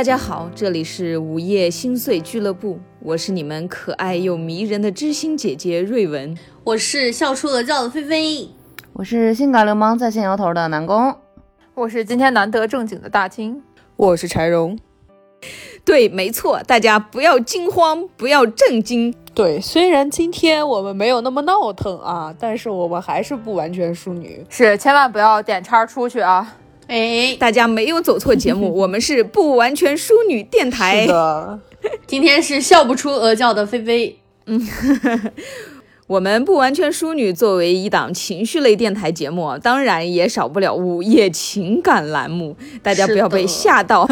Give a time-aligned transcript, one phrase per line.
[0.00, 8.48] 大家好，这里是午夜心碎俱乐部，我是你们可爱又迷人的知心姐姐瑞文，我是笑出了叫的菲菲，
[8.94, 11.14] 我是性感流氓在线摇头的南宫，
[11.74, 13.62] 我是今天难得正经的大清，
[13.96, 14.78] 我是柴荣。
[15.84, 19.14] 对，没错，大家不要惊慌，不要震惊。
[19.34, 26.56] 对，虽然今天我们没有那么闹腾啊，但是我们还是不完全淑女，是千万不要点叉出去啊！
[26.90, 31.02] 哎，大家没有走错节目， 我们是不完全淑女电台。
[31.02, 31.60] 是的，
[32.04, 34.18] 今天是笑不出鹅叫的菲菲。
[34.46, 34.60] 嗯，
[36.08, 44.08] 我们不完全淑女作为一档情绪类电台节目，当然也少不了午夜情感栏目，大家不要被吓到。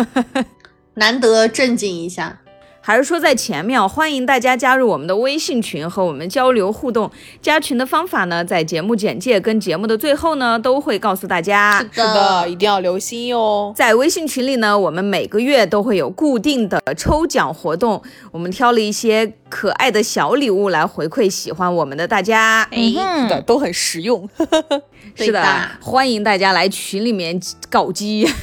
[0.95, 2.41] 难得正经一下，
[2.89, 7.11] 还是说在前面，欢迎大家加入我们的微信群和我们交流互动。
[7.43, 11.87] 加群的方法呢，在节目简介跟节目的最后呢，都会告诉大家。
[11.93, 13.71] 是的，一定要留心哟。
[13.77, 22.67] 在微信群里呢，我们每个月都会有固定的抽奖活动，我们挑了一些可爱的小礼物来回馈喜欢我们的大家。
[22.71, 24.27] 哎，是的，都很实用。
[25.15, 25.45] 是的，
[25.83, 28.27] 欢迎大家来群里面搞基。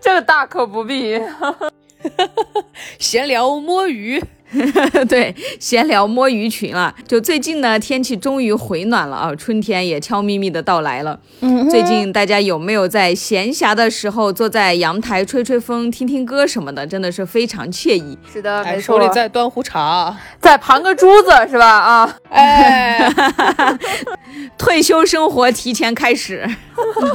[0.00, 1.16] 这个大可不必，
[2.98, 4.22] 闲聊摸鱼。
[5.08, 11.18] 对，闲聊摸鱼群啊，就最近呢，天气终于回暖了啊，春天也悄咪咪的到来了。
[11.40, 16.86] 嗯，最近大家有没有在闲暇的时候坐在阳台吹吹风、听听歌什么的？
[16.86, 18.18] 真的是非常惬意。
[18.30, 18.82] 是的，没错。
[18.82, 21.66] 手里再端壶茶，再盘个珠子，是吧？
[21.66, 23.10] 啊，哎，
[24.58, 26.48] 退休生活提前开始。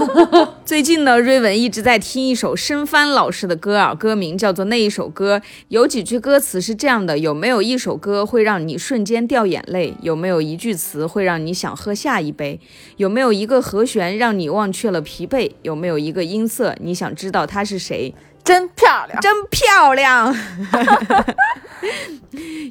[0.63, 5.37] 最近呢，瑞文一直在听一首申帆老师的歌啊，歌名叫做《那一首歌》，
[5.67, 7.17] 有几句歌词是这样的。
[7.27, 9.93] 有没有一首歌会让你瞬间掉眼泪？
[10.01, 12.57] 有没有一句词会让你想喝下一杯？
[12.95, 15.51] 有没有一个和弦让你忘却了疲惫？
[15.61, 18.15] 有没有一个音色你想知道他是谁？
[18.47, 20.33] 真漂亮，真漂亮。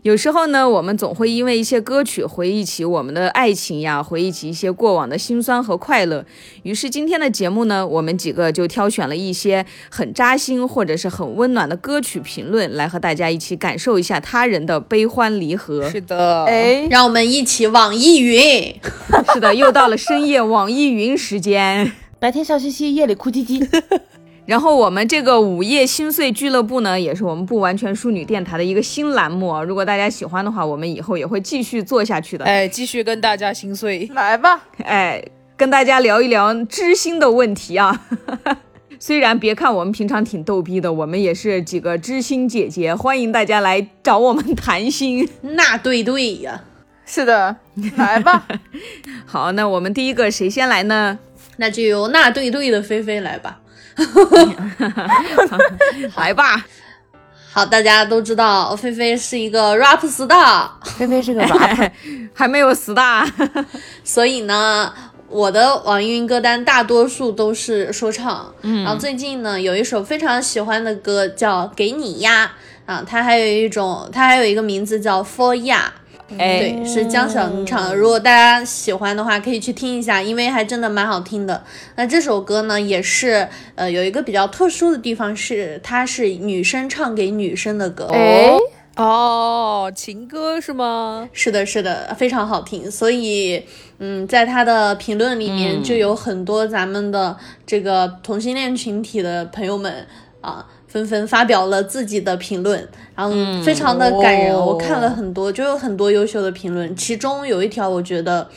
[0.03, 6.25] 有时候呢，我们总会因为一些歌曲回忆起我们的爱情呀，回忆起一些过往的辛酸和快乐。
[6.63, 15.91] 于是今天的节目呢，我们几个就挑选了一些很扎心或者是很温暖的歌曲评论，来和大家一起感受一下他人的悲欢离合。
[15.91, 18.75] 是的，哎，让我们一起网易云。
[19.35, 23.63] 是的，又到了深夜网易云时间，白天笑嘻嘻，夜里哭唧唧。
[24.47, 29.61] 然后我们这个午夜心碎俱乐部呢，也是我们不完全淑女电台的一个新栏目啊。
[29.61, 32.45] 如果大家喜欢的话，我们以后也会继续做下去的。
[32.45, 34.63] 哎，继续跟大家心碎，来吧。
[34.85, 35.21] 哎，
[35.57, 38.07] 跟大家聊一聊知心的问题啊。
[39.01, 45.29] 虽然别看我们平常挺逗逼的，我们也是几个知心姐姐，欢迎大家来找我们谈心。
[45.43, 46.63] 那对对呀，
[47.05, 47.57] 是的，
[47.97, 48.47] 来吧。
[49.27, 51.19] 好，那我们第一个谁先来呢？
[51.57, 53.61] 那就由那对对的菲菲来吧。
[56.17, 56.65] 来吧，
[57.53, 61.91] 好，大家都知道菲菲是一个 rap star，菲菲是个 rap，
[62.35, 63.27] 还没有 star，
[64.05, 64.93] 所以呢，
[65.29, 68.53] 我的网易云歌单大多数都是说唱。
[68.63, 72.53] 嗯，然后最近呢，有一首非常喜欢的歌叫《给你呀》，
[72.93, 75.81] 啊，它还有一种，它还有一个名字叫 For Ya。
[76.39, 77.95] 哎，对，是江小宁唱的。
[77.95, 81.63] 如果大家喜欢的话，可以去听一下，因为还真的蛮好听的。
[81.95, 88.07] 那这首歌呢，也是呃有一个比较特殊的地方，是它是女生唱给女生的歌。
[88.07, 88.59] 哦
[88.97, 91.29] 哦，情歌是吗？
[91.33, 92.91] 是的，是的，非常好听。
[92.91, 93.63] 所以，
[93.99, 97.37] 嗯，在他的评论里面就有很多咱们的
[97.67, 100.07] 这个同性恋群体的朋友们
[100.41, 100.67] 啊。
[100.97, 103.31] 纷纷发表了自己的评论，然后
[103.63, 104.57] 非常的感人。
[104.57, 108.49] 我看了很多，就有很多优秀的评论，其中有一条我觉得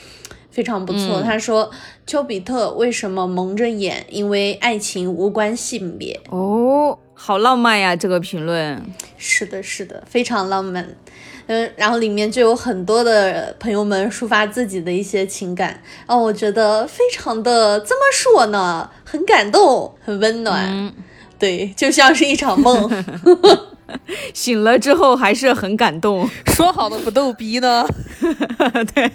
[0.49, 1.21] 非常不错。
[1.21, 1.69] 他说
[2.07, 4.05] ：“丘比特为什么蒙着眼？
[4.07, 7.93] 因为爱情无关性别。”哦，好浪漫呀！
[7.93, 8.81] 这个评论
[9.17, 10.87] 是的，是的，非常浪漫。
[11.47, 18.89] 嗯，然后里面就有很多的朋友们抒发自己的一些情感，哦我觉得非常的怎么说呢？
[19.03, 20.93] 很感动，很温暖。
[21.39, 22.89] 对，就像是一场梦，
[24.33, 26.29] 醒了之后还是很感动。
[26.47, 27.87] 说好的不逗逼呢？
[28.93, 29.09] 对，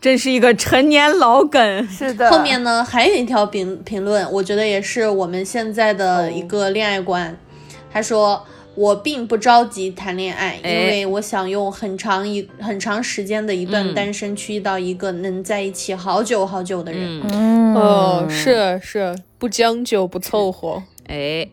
[0.00, 1.88] 真是一个陈年老梗。
[1.88, 2.28] 是的。
[2.30, 7.36] 后面呢，还有一条评评论，我觉得也是我们现在的一个恋爱观。
[7.92, 20.82] 他说：“我并不着急谈恋爱，因为我想用很长一很长时间的一段单身去遇到一个能在一起好久好久的人。”嗯，哦，是是，不将就不凑合。
[21.06, 21.48] 哎，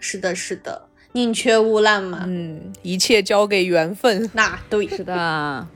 [0.00, 0.82] 是的，是的，
[1.12, 2.24] 宁缺毋滥嘛。
[2.26, 4.28] 嗯，一切交给缘分。
[4.34, 5.66] 那对，是的。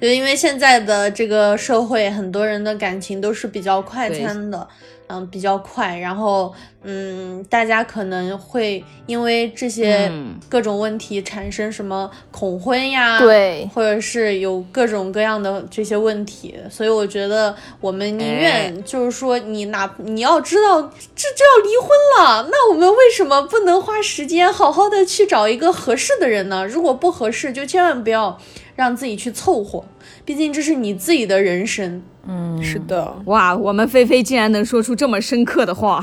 [0.00, 4.68] 就因为现在的这个社会，很多人的感情都是比较快餐的，
[5.06, 6.52] 嗯比较快，然后
[6.82, 26.66] 嗯大家可能会因为这些嗯各种问题产生什么恐婚呀，对，或者是有各种各样的这些问题，所以我觉得我们宁愿就是说你哪你要知道这这要离婚了，那我们为什么不能花时间好好的去找一个合适的人呢？
[26.66, 28.38] 如果不合适，就千万不要
[28.76, 29.84] 让自己去凑合，
[30.24, 32.02] 毕竟这是你自己的人生。
[32.26, 36.02] 嗯，是的，哇，我们菲菲竟然能说出这么深刻的话，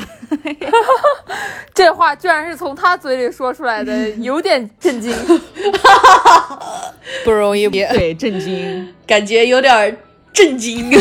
[1.74, 5.12] 这话居然是从他嘴里说出来的， 有点震惊。
[7.26, 7.68] 不容易。
[7.68, 8.88] 对，震惊。
[9.08, 9.98] 感觉有点儿
[10.34, 11.00] 震惊， 我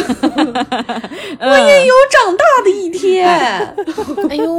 [1.38, 3.26] 嗯也有长大的一天。
[4.28, 4.56] 哎呦，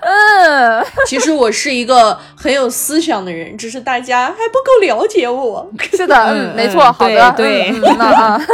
[0.00, 5.70] 嗯，其实我是一个很有思想的人，只是大家还不够了解我。
[5.92, 8.46] 是的，没错，嗯好的，对嗯嗯 那啊，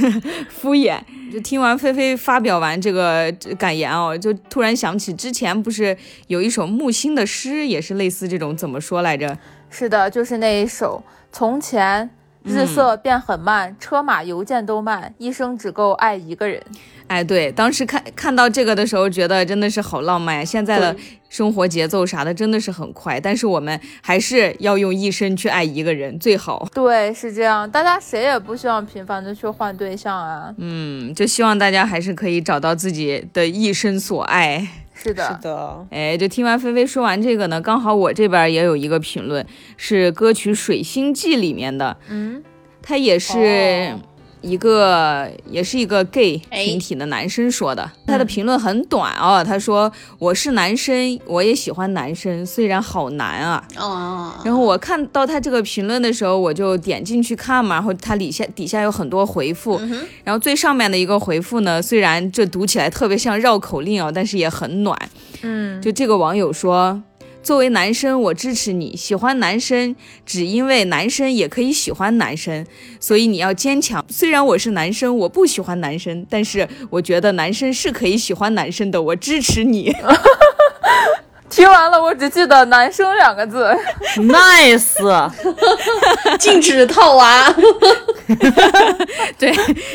[0.48, 0.98] 敷衍。
[1.30, 5.94] 就听完菲菲发表完这个感言哦，就突然想起之前不是
[6.28, 9.36] 有一首木心的诗，也是类似这种，怎么说来着？
[9.68, 11.02] 是的，就是那一首。
[11.30, 12.08] 从前
[12.48, 16.60] 日色变很慢，车马邮件都慢，一生只够爱一个人。
[17.06, 20.44] 哎，对，当时看看到这个的时候，觉得真的是好浪漫呀。
[20.44, 20.94] 现在的
[21.30, 26.68] 生活节奏啥的真的是很快，但是我们还是要用一生去爱一个人最好。
[26.74, 30.52] 对，是这样，大家谁也不希望频繁的去换对象啊。
[30.58, 34.68] 嗯，就希望大家还是可以找到自己的一生所爱。
[35.00, 39.46] 是的，是的，哎，就听完菲菲说完这个呢，刚好我这边也有一个评论，
[39.76, 42.42] 是歌曲《水星记》里面的，嗯，
[42.82, 44.00] 它也是哦
[44.40, 47.90] 一个、也是一个 gay 哎群体的男生说的。
[48.06, 53.64] 他的评论很短哦，他说我是男生，我也喜欢男生，虽然好难啊。
[53.76, 59.80] 哦，然后我看到他这个评论的时候，我就点进去看嘛，然后他底下底下有很多回复，
[60.24, 64.96] 然后最上面的一个回复呢，虽然这读起来特别像绕口令哦，但是也很暖。
[65.42, 67.02] 嗯，就这个网友说。
[67.48, 69.96] 作为男生，我支持你喜欢男生，
[70.26, 72.66] 只因为男生也可以喜欢男生，
[73.00, 74.04] 所以你要坚强。
[74.10, 79.90] 虽然我是男生，我不喜欢男生，但是我觉得男生是可以喜欢男生的，我支持你。
[81.48, 83.74] 听完了，我只记得“男生”两个字。
[84.16, 85.30] nice，
[86.38, 87.52] 禁止套娃。
[89.38, 89.52] 对，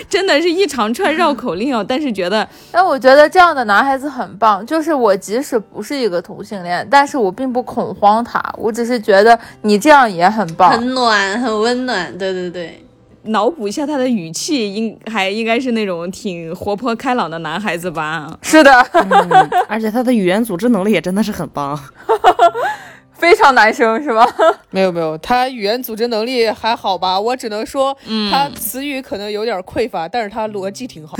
[0.09, 10.71] 真的是一长串绕口令哦，但是觉得但我觉得这样的男孩子很棒，就是我即使不是一个同性恋，但是我并不恐慌他，我只是觉得你这样也很棒。
[10.71, 12.17] 很暖，很温暖。
[12.17, 12.83] 对对对，
[13.25, 18.37] 脑补一下他的语气，应还应该是那种挺活泼开朗的男孩子吧？
[18.41, 21.79] 是的，嗯，而且他的语言组织能力也真的是很棒。
[23.13, 24.27] 非常男生是吧？
[24.69, 27.17] 没有没有，他语言组织能力还好吧？
[27.17, 31.15] 我只能说，嗯他词语可能有点匮乏，但是他逻辑挺好。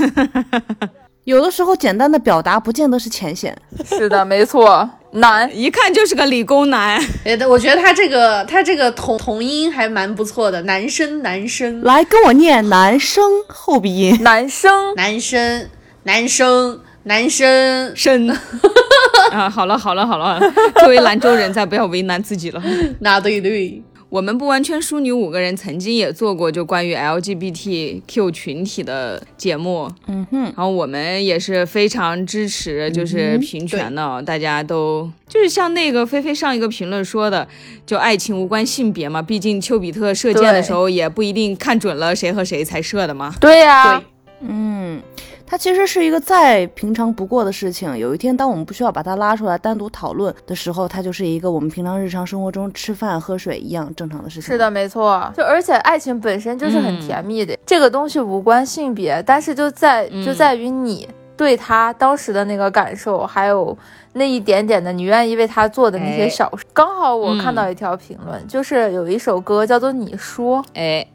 [1.24, 3.56] 有的时候简单的表达不见得是浅显。
[3.86, 5.50] 是的，没错，男。
[5.56, 7.00] 一看就是个理工男。
[7.24, 14.22] 哎， 我觉得他这个他这个同同音还蛮不错的，男生男生来跟我念男生后鼻音。
[14.22, 15.68] 男生，男生
[16.04, 18.28] 男生男生，生
[19.32, 20.40] 啊，好了好了好了，
[20.76, 22.62] 作为兰州人，再不要为难自己了。
[23.00, 23.82] 那对对，
[24.14, 37.48] 我们不完全淑女五个人曾经也做过就关于 LGBTQ 群体的节目，嗯哼，然后我们也是非常支持就是平权的，大家都就是像那个菲菲上一个评论说的，
[37.84, 43.34] 就爱情无关性别嘛，毕竟丘比特射箭的时候也不一定看准了谁和谁才射的嘛。
[43.40, 44.06] 对呀、对。
[44.46, 45.02] 嗯，
[45.46, 47.96] 它其实是一个再平常不过的事情。
[47.96, 54.42] 有一天，当我们不需要把它拉出来单独讨论的时候，它就是一个我们平常日常生活中吃饭喝水一样正常的事情。
[54.42, 55.30] 是，的，没错。
[55.36, 63.76] 就而且爱情本身就是很甜蜜的，这个东西无关性别，但是就在就在于你对他当时的那个感受，还有
[64.14, 66.64] 那一点点的你愿意为他做的那些哎小事。
[66.72, 71.06] 刚好我看到一条评论，就是有一首歌叫做《你说》，哎，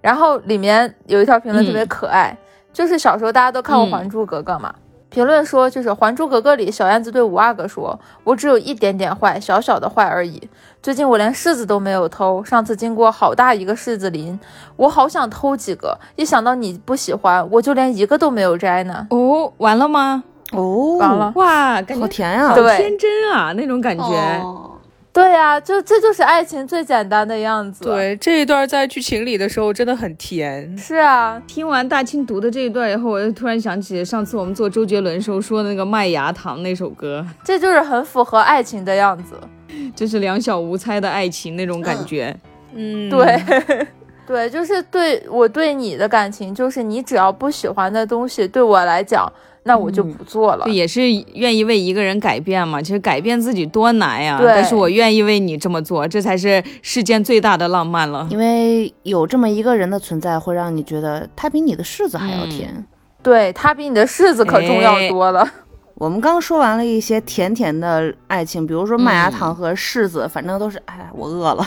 [0.00, 2.36] 然后里面有一条评论特别嗯可爱，
[2.76, 4.74] 就是小时候大家都看过《嗯还珠格格》嘛。
[5.08, 10.46] 评论说，就是《还珠格格》里小燕子对五阿哥说：“我只有一点点坏，小小的坏而已。
[10.82, 14.38] 最近我连柿子都没有偷，上次经过好大一个柿子林，
[14.76, 19.06] 我好想偷几个，一想到你不喜欢，我就连一个都没有摘呢。
[19.08, 20.22] 哦，完了吗？
[20.52, 24.04] 哦，完了，哇，感觉好甜啊、好天真啊，那种感觉。
[24.42, 24.72] 哦
[25.16, 30.76] 对呀、就这就是爱情最简单的样子。，对这一段在剧情里的时候真的很甜。
[30.76, 39.36] 是啊，听完大清读的这一段以后，我就突然想起上次我们做周杰伦时候说的那个《麦芽糖》那首歌，这就是很符合爱情的样子。
[39.96, 42.36] 就是两小无猜的爱情那种感觉。
[42.74, 43.42] 嗯，对，
[44.26, 49.26] 对，就是对我对你的感情，就是你只要不喜欢的东西，对我来讲，
[49.66, 50.64] 那我就不做了。
[50.64, 51.02] 这也是
[51.34, 52.80] 愿意为一个人改变嘛。
[52.80, 58.26] 其实改变自己多难呀，对但是我愿意为你这么做，这才是世间最大的浪漫了。
[58.30, 62.86] 因为有这么一个人的存在，会让你觉得他比你的柿子还要甜。
[63.22, 65.46] 对他比你的柿子可重要多了。
[65.96, 71.66] 我们刚说完了一些甜甜的爱情，比如说麦芽糖和柿子，反正都是，哎，我饿了，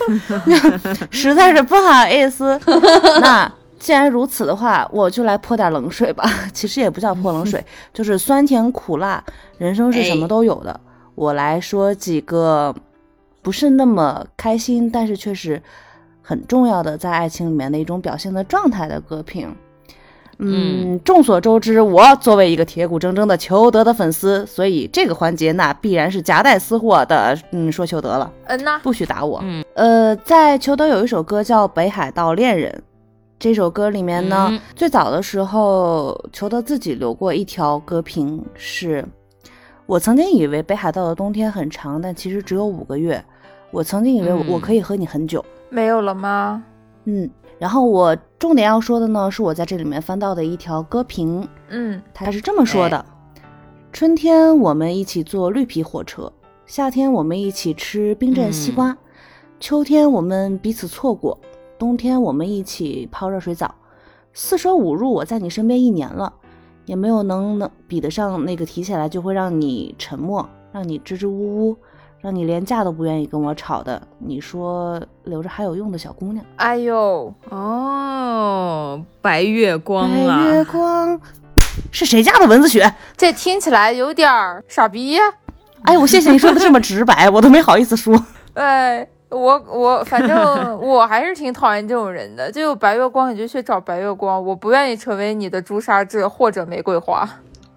[1.12, 2.58] 实在是不好意思。
[3.20, 6.22] 那既然如此的话，我就来泼点冷水吧。
[6.54, 9.24] 其实也不叫泼冷水， 就是酸甜苦辣，
[9.58, 10.78] 人生是什么都有的。
[11.14, 12.72] 我来说几个
[13.42, 15.60] 不是那么开心，但是却是
[16.22, 19.52] 很重要的在爱情里面的一种表现的状态的歌评。
[20.42, 27.36] 嗯，众所周知，我作为一个铁骨铮铮的裘德的粉丝，所以这个环节那必然是夹带私货的。
[27.52, 29.40] 嗯，说裘德了，嗯呐，不许打我。
[29.42, 32.72] 嗯，呃，在裘德有一首歌叫《北海道恋人》，
[33.40, 39.02] 这首歌里面呢，嗯最早的时候，裘德自己留过一条歌评是：
[39.86, 43.24] 我曾经以为北海道的冬天很长，但其实只有五个月。
[43.70, 45.42] 我曾经以为我可以和你很久。
[45.70, 46.62] 没有了吗？
[47.06, 53.02] 嗯，然后我重点要说的呢，是我在这里面翻到的一条歌评，嗯，他是这么说的：
[53.90, 56.30] 春天我们一起坐绿皮火车，
[56.66, 58.94] 夏天我们一起吃冰镇西瓜，
[59.58, 61.38] 秋天我们彼此错过，
[61.80, 63.74] 冬天我们一起泡热水澡。
[64.34, 66.30] 四舍五入，我在你身边一年了，
[66.84, 71.76] 也没有能能比得上那个提起来就会让你沉默，让你支支吾吾，
[72.20, 76.44] 让你连架都不愿意跟我吵的，你说留着还有用的小姑娘。
[76.56, 81.18] 哎呦，哦，白月光白啊，月光，
[81.90, 82.94] 是谁家的蚊子血？
[83.16, 85.22] 这听起来有点儿傻逼呀。
[85.84, 88.22] 哎，我谢谢你说的这么直白，我都没好意思说。
[88.52, 92.50] 哎，我我反正 我还是挺讨厌这种人的。
[92.50, 94.44] 就有白月光，你就去找白月光。
[94.44, 97.28] 我不愿意成为你的朱砂痣或者玫瑰花。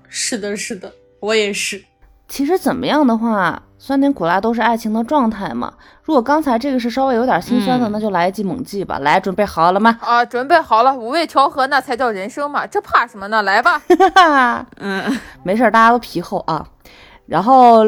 [0.07, 1.83] 是的，是的，我也是。
[2.27, 5.73] 其实怎么样的话，酸甜苦辣都是爱情的状态嘛。
[6.03, 8.97] 如果刚才这个是稍微有点心酸的，嗯那就来一剂猛剂吧。
[8.99, 9.99] 来，准备好了吗？
[10.01, 13.43] 啊，准备好了，五味调和那才叫人生嘛，这怕什么呢？
[13.43, 13.79] 来吧。
[13.79, 15.03] 哈哈，嗯，
[15.43, 16.65] 没事儿，大家都皮厚啊。
[17.25, 17.85] 然后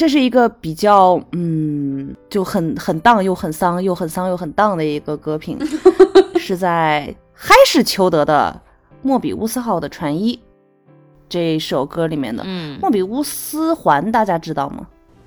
[0.00, 5.58] 这是一个比较嗯，就很很荡又很丧，又很丧又很荡的一个歌评，
[6.40, 8.58] 是在嗨是裘德的
[9.02, 10.34] 《莫比乌斯号的船医》
[11.28, 12.42] 这首歌里面的。
[12.46, 14.86] 嗯，莫比乌斯环大家知道吗？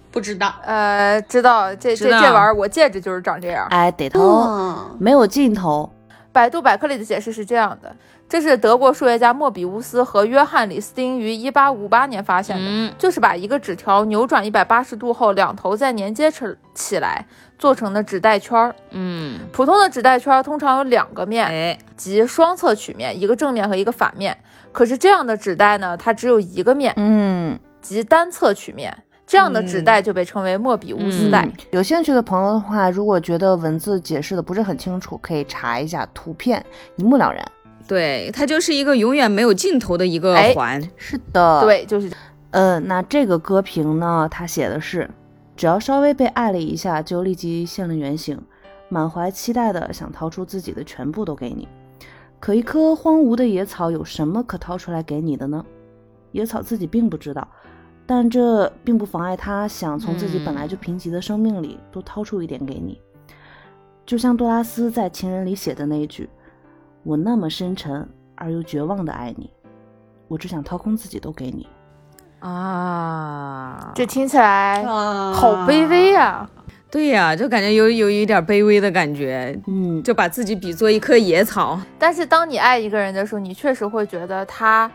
[0.09, 0.51] 不知道。
[0.65, 3.67] 呃，知道这这这玩意儿，我戒指就是长这样。
[3.69, 5.87] 哎，得头，嗯，没有尽头。
[6.33, 7.95] 百度百科里的解释是这样的：
[8.27, 17.23] 这是德国数学家莫比乌斯和约翰里斯丁于1858年发现的，嗯就是把一个纸条扭转180度后，两头再连接起起来
[17.59, 18.75] 做成的纸带圈儿。
[18.89, 24.35] 嗯，普通的纸带圈儿通常有两个面，哎，即双侧曲面，一个正面和一个反面。
[24.71, 28.97] 可是这样的纸带呢，它只有一个面，嗯，即单侧曲面。
[29.33, 31.43] 这样的纸袋就被称为莫比乌斯带。
[31.43, 36.63] 嗯有兴趣的朋友的话，如果觉得文字解释的不是很清楚，可以查一下图片，
[36.97, 37.43] 一目了然。
[37.87, 40.79] 对，它就是一个永远没有尽头的一个哎环。
[40.97, 42.11] 是的，，对，就是
[42.51, 45.09] 呃，那这个歌评呢，它写的是，
[45.55, 48.39] 只要稍微被爱了一下，就立即现了原形，
[48.87, 51.67] 满怀期待的想掏出自己的全部都给你。
[52.39, 55.65] 可一棵荒芜的野草有什么可掏出来给你的呢？
[56.33, 57.47] 野草自己并不知道，
[58.05, 62.99] 但这并不妨碍他想从自己本来就贫瘠的生命里多掏出一点给你。
[64.05, 66.29] 就像杜拉斯在《情人》里写的那一句
[67.03, 69.49] ：“我那么深沉而又绝望的爱你，
[70.27, 71.67] 我只想掏空自己都给你。”
[72.41, 76.45] 啊，这听起来啊好卑微呀、
[76.91, 81.79] 对呀、就感觉有有一点卑微的感觉，嗯，就把自己比作一棵野草。
[81.97, 84.91] 但是当你爱一个人的时候，你确实会觉得他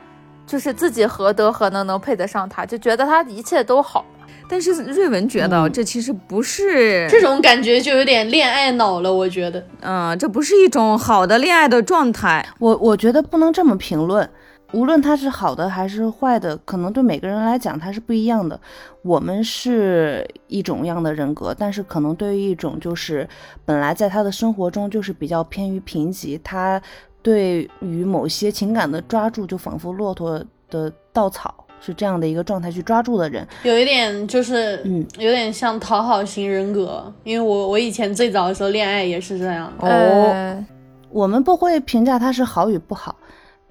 [0.48, 4.04] 就是自己何德何能能配得上他，就觉得他一切都好。
[4.50, 9.62] 但是瑞文觉得嗯这其实不是，这种感觉就有点恋爱脑了，我觉得。
[9.80, 12.44] 嗯、这不是一种好的恋爱的状态。
[12.58, 14.26] 我我觉得不能这么评论，
[14.72, 18.58] 无论它是好的还是坏的，可能对每个人来讲它是不一样的。
[19.02, 23.28] 我们是一种样的人格，但是可能对于一种就是
[23.66, 26.80] 本来在他的生活中就是比较偏于贫瘠，他
[27.22, 31.64] 对于某些情感的抓住就仿佛骆驼的稻草。
[31.80, 37.10] 是这样的一个状态去抓住的人，有一点就是，嗯有点像讨好型人格。
[37.22, 39.72] 因为我我以前最早的时候恋爱也是这样。
[39.78, 40.66] 哦呃
[41.08, 43.14] 我们不会评价他是好与不好，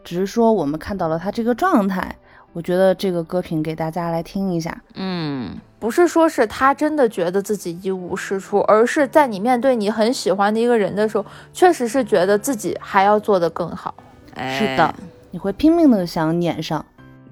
[0.05, 2.15] 只是说我们看到了他这个状态，
[2.57, 4.75] 我觉得这个歌评给大家来听一下。
[4.95, 13.93] 嗯，不是说是他真的觉得自己一无是处，而是在你面对你很喜欢的一个人的时候，确实是觉得自己还要做得更好。
[14.33, 14.91] 哎是的，
[15.29, 16.83] 你会拼命的想撵上。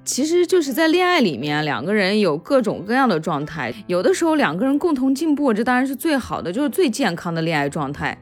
[0.03, 8.15] 其实就是在恋爱里面，两个人有各种各样的状态，有的时候两个人共同进步，这当然是最好的，就是最健康的恋爱状态。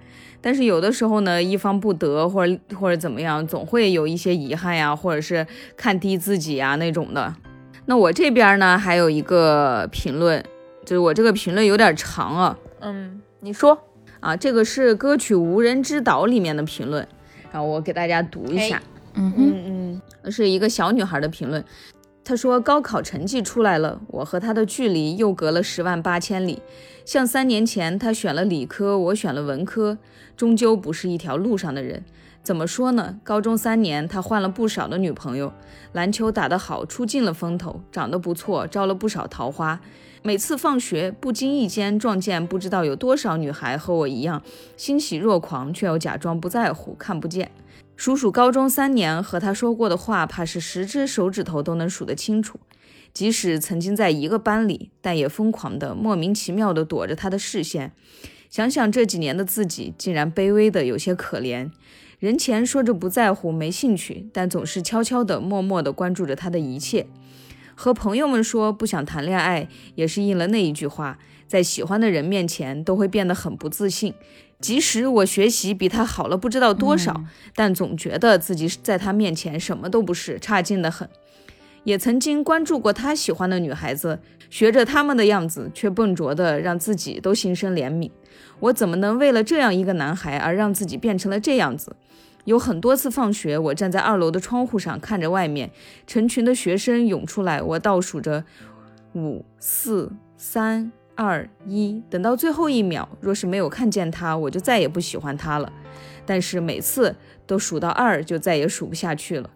[0.44, 5.48] 但是有的时候呢，一方不得，或者或者怎么样，总会有一些遗憾呀，或者是
[5.78, 7.34] 看低自己呀那种的。
[7.86, 10.44] 那我这边呢，还有一个评论，
[10.86, 13.78] 就是我这个评论有点长啊嗯，你说，
[14.20, 17.08] 啊，这个是歌曲《无人之岛》里面的评论，
[17.50, 18.82] 然后我给大家读一下。
[19.14, 21.64] 嗯哼，嗯嗯，是一个小女孩的评论。
[22.26, 26.62] 她说：“高考成绩出来了，我和她的距离又隔了十万八千里。
[27.06, 29.98] 像三年前，他选了理科，我选了文科，
[30.38, 32.06] 终究不是一条路上的人。
[32.42, 33.20] 怎么说呢？
[33.24, 35.52] 高中三年，他换了不少的女朋友，
[35.92, 39.82] 篮球打得好，出尽了风头，长得不错，招了不少桃花。
[40.22, 44.42] 每次放学，不经意间撞见不知道有多少女孩和我一样，
[44.78, 47.52] 欣喜若狂，却又假装不在乎，看不见。”
[47.96, 52.60] 数数高中三年和他说过的话，怕是十只手指头都能数得清楚。
[53.14, 57.92] 即使曾经在一个班里，但也疯狂的、莫名其妙的躲着他的视线。
[58.50, 61.70] 想想这几年的自己，竟然卑微的有些可怜。
[62.20, 67.06] 人前说着不在乎、没兴趣，但总是悄悄的、默默的关注着他的一切。
[67.76, 71.18] 和朋友们说不想谈恋爱，也是应了那一句话：
[71.48, 74.14] 在喜欢的人面前，都会变得很不自信。
[74.62, 81.10] 即使我学习比他好了不知道多少，但总觉得自己在他面前什么都不是，差劲的很。
[81.84, 88.10] 也曾经关注过他喜欢的女孩子，学着他们的样子，却笨拙的让自己都心生怜悯。
[88.60, 91.96] 我怎么能为了这样一个男孩而让自己变成了这样子？
[92.46, 95.72] 有很多次放学，我站在二楼的窗户上看着外面，
[96.08, 98.44] 成群的学生涌出来，我倒数着
[99.14, 100.92] 五、四、三。
[101.16, 105.72] 二一，等到最后一秒，若是没有看见他，我就再也不喜欢他了。
[106.26, 107.16] 但是每次
[107.46, 109.48] 都数到二，就再也数不下去了。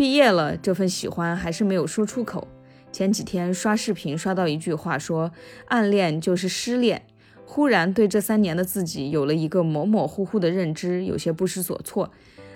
[0.00, 2.48] 毕业了，这份喜欢还是没有说出口。
[2.90, 5.30] 前几天刷视频刷到一句话，说
[5.66, 7.02] 暗恋就是失恋。
[7.44, 12.10] 忽然对这三年的自己有了一个模模糊糊的认知，有些不知所措，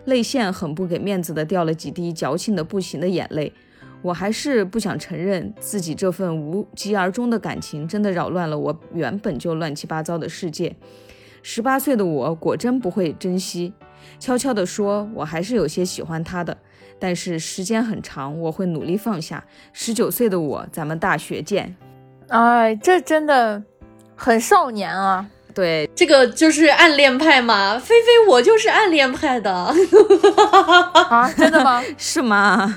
[0.07, 3.52] 泪腺很不给面子的掉了几滴矫情的不行的眼泪。
[4.00, 10.74] 我还是不想承认自己这份无疾而终的感情真的扰乱了我原本就乱七八糟的世界。
[11.42, 13.74] 十八岁的我果真不会珍惜，
[14.18, 16.57] 悄悄地说，我还是有些喜欢他的，
[17.05, 19.45] 但是时间很长，我会努力放下。
[19.75, 21.77] 十九岁的我，咱们大学见。
[22.29, 23.62] 哎，这真的
[24.17, 25.27] 很少年啊！
[25.55, 29.53] 对，这个就是暗恋派嘛，菲菲我就是暗恋派的。
[31.11, 31.85] 啊，真的吗？
[31.99, 32.75] 是吗？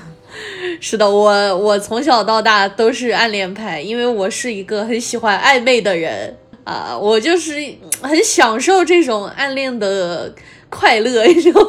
[0.78, 7.54] 是的，我我从小到大都是暗恋派，因为我是一个很喜欢暧昧的人啊，我就是
[8.02, 10.34] 很享受这种暗恋的
[10.68, 11.68] 快乐，你知道吗？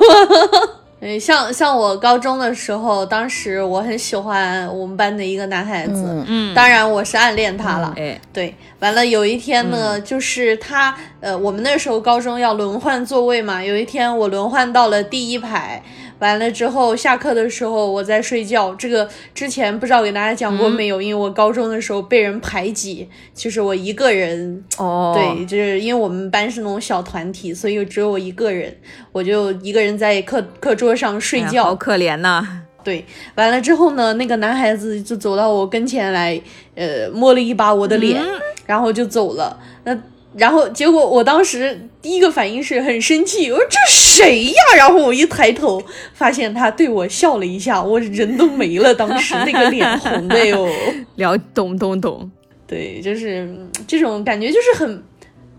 [1.01, 7.93] 嗯，像像我高中的时候，当时我很喜欢我们班的一个男孩子，嗯嗯，当然我是暗恋他了。
[7.95, 15.81] 哎，对，完了有一天呢，就是他，呃，我们那时候高中要轮换座位嘛，有一天我轮换到了第一排，
[16.19, 21.01] 完了之后下课的时候我在睡觉，这个之前不知道给大家讲过没有？
[21.01, 28.75] 因为我高中的时候被人排挤，就是我一个人，哦，对，就是因为我们班是那种小团体，所以只有我一个人，
[29.12, 32.63] 我就一个人在课课桌上睡觉，哎好可怜呐。
[32.82, 33.05] 对，
[33.36, 36.41] 完了之后呢，那个男孩子就走到我跟前来，
[36.75, 38.21] 呃，摸了一把我的脸，
[38.65, 39.60] 然后就走了。
[39.84, 39.95] 那
[40.36, 44.62] 然后结果我当时第一个反应是很生气，我说这谁呀？
[44.78, 45.82] 然后我一抬头，
[46.13, 50.68] 发现他对我笑了一下，我人都没了，当时那个脸红的哟。
[51.18, 52.32] 了，懂懂懂。
[52.68, 55.04] 对，就是嗯这种感觉，就是很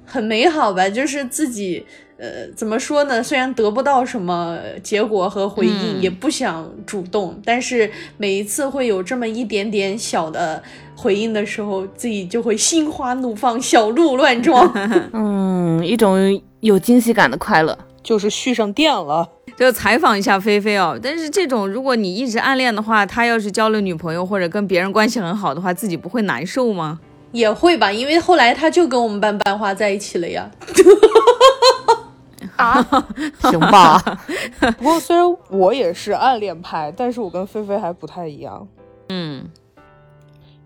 [0.05, 1.85] 很美好吧，就是自己。
[2.21, 3.23] 呃，怎么说呢？
[3.23, 10.63] 虽然得不到什么结果和回应，嗯也不想主动，但是每一次会有这么一点点小的
[10.95, 14.71] 回应的时候，自己就会心花怒放，小鹿乱撞。
[15.15, 17.77] 嗯，一种有惊喜感的快乐。
[18.03, 19.29] 就是续上电了。
[19.59, 26.99] 就采访一下菲菲哦，但是这种如果你一直暗恋的话，他要是交了女朋友或者跟别人关系很好的话，自己不会难受吗？
[27.33, 30.51] 也会吧，因为后来他就跟我们班班花在一起了呀。
[32.61, 33.07] 啊，
[33.41, 33.99] 行吧，
[34.79, 38.67] 不过虽然我也是暗恋派，但是我跟菲菲还不太一样，
[39.09, 39.49] 嗯，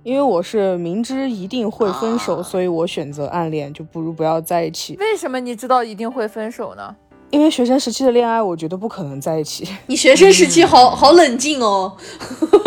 [0.02, 4.96] 因为我是明知一定会分手，啊所以我选择暗恋，就不如不要在一起。
[4.98, 6.94] 为什么你知道一定会分手呢？
[7.30, 9.66] 因为学生时期的恋爱，我觉得不可能在一起。
[9.86, 11.96] 你学生时期好好冷静哦。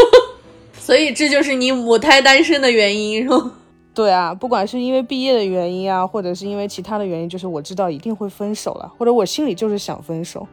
[0.78, 3.52] 所以这就是你母胎单身的原因，是吗？
[3.98, 10.48] 对啊，不管是因为毕业的原因啊，或者是因为其他的原因，就是我知道一定会分手了，或者我心里就是想分手，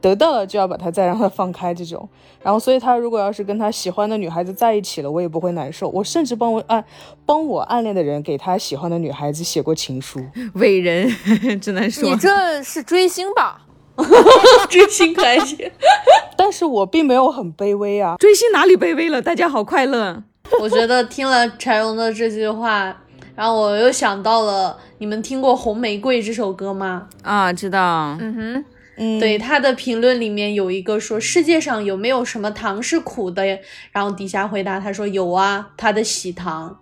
[0.00, 2.08] 得到了就要把他再让他放开这种。
[2.40, 5.88] 然后，所以他如果要是跟他喜欢的女孩子在一起了，我也不会难受。
[5.88, 6.84] 我甚至帮我暗
[7.26, 10.20] 帮我暗恋的人给他喜欢的女孩子写过情书。
[10.54, 11.08] 伟人
[11.60, 13.62] 只能说你这是追星吧？
[14.70, 15.72] 追星可爱些。
[16.38, 18.14] 但是我并没有很卑微啊。
[18.20, 19.20] 追星哪里卑微了？
[19.20, 20.22] 大家好快乐。
[20.60, 22.94] 我觉得听了柴荣的这句话，
[23.34, 27.08] 然后我又想到了，你们听过《红玫瑰》这首歌吗？
[27.22, 28.16] 啊，知道。
[28.20, 28.64] 嗯哼，
[28.98, 33.44] 嗯，对，他的评论里面有一个说世界上有没有什么糖是苦的？
[33.90, 36.78] 然后底下回答他说有啊，他的喜糖。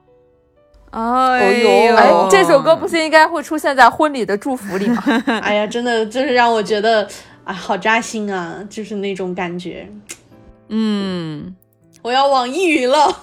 [0.90, 5.03] 哎呦哎，这首歌不是应该会出现在婚礼的祝福里吗？
[5.40, 7.09] 哎呀，真的就是让我觉得
[7.44, 9.88] 啊，好扎心啊，就是那种感觉。
[10.68, 11.55] 嗯，
[12.03, 13.23] 我要网易云了。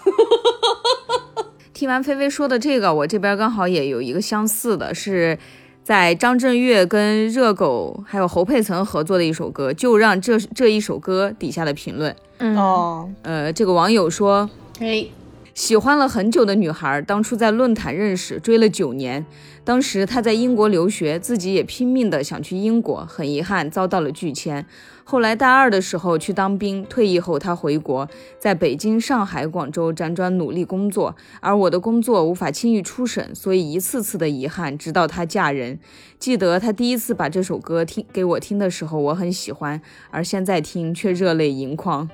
[1.73, 5.37] 听完菲菲说的这个，我这边刚好也有一个相似的，是
[5.83, 14.49] 在张震岳跟热狗还有侯佩岑合作的一首歌，就让这这一首歌底下的评论，嗯，哦，呃，这个网友说。
[14.79, 15.05] 哎，
[15.53, 19.25] 喜欢了很久的女孩，当初在论坛认识，追了九年。
[19.69, 24.65] 当时他在英国留学，自己也拼命的想去英国，很遗憾遭到了拒签。
[25.03, 35.77] 后来大二的时候去当兵，退役后他回国，在北京、上海、广州辗转努力工作，而我的工作无法轻易出省，所以一次次的遗憾，直到他嫁人。
[36.17, 39.79] 记得他第一次把这首歌听给我听的时候，我很喜欢，
[40.09, 42.09] 而现在听却热泪盈眶。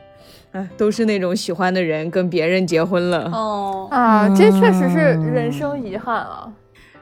[0.51, 3.31] 哎，都是那种喜欢的人跟别人结婚了。
[3.31, 4.99] 哦，啊，这确实是
[5.33, 6.51] 人生遗憾啊。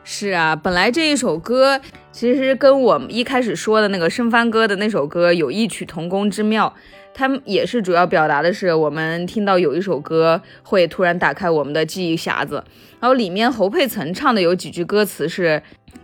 [0.03, 1.79] 是啊，本来这一首歌
[2.11, 6.73] 其实跟我们一开始说的那个升帆歌的那首歌有异曲同工之妙，
[7.13, 12.63] 它们也是主要表达的是我们听到有一首歌会突然打开我们的记忆匣子，
[12.99, 15.61] 然后里面侯佩岑唱的有几句歌词是。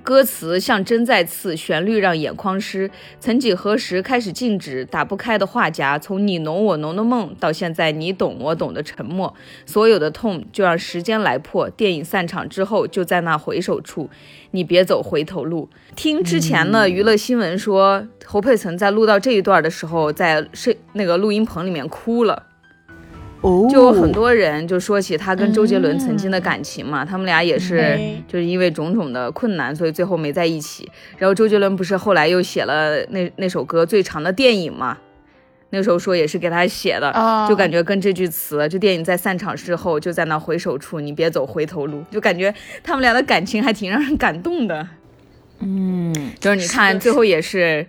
[0.10, 2.89] 歌词像针在刺，旋律让眼眶湿。
[3.19, 9.32] 曾几何时，开始静止，打不开的画夹，从你侬我侬的梦，到现在你懂我懂的沉默。
[9.67, 11.69] 所有的痛，就让时间来破。
[11.69, 14.10] 电影散场之后，就在那回首处，
[14.50, 15.69] 你别走回头路。
[15.95, 22.48] 听之前的娱乐新闻说，侯佩岑在录到这一段的时候，在摄那个录音棚里面哭了。
[23.41, 28.23] 哦，就很多人就说起他跟周杰伦曾经的感情嘛，他们俩也是嗯。
[28.28, 30.89] 就是因为种种的困难，所以最后没在一起。
[31.17, 34.97] 然后周杰伦不是后来又写了那那首歌《最长的电影》嘛，
[35.71, 44.88] 那时候说也是给他写的，啊就感觉跟这句词，这电影在散场之后就在那回首处，你别走回头路，就感觉他们俩的感情还挺让人感动的。
[45.60, 47.86] 嗯，就是你看最后也是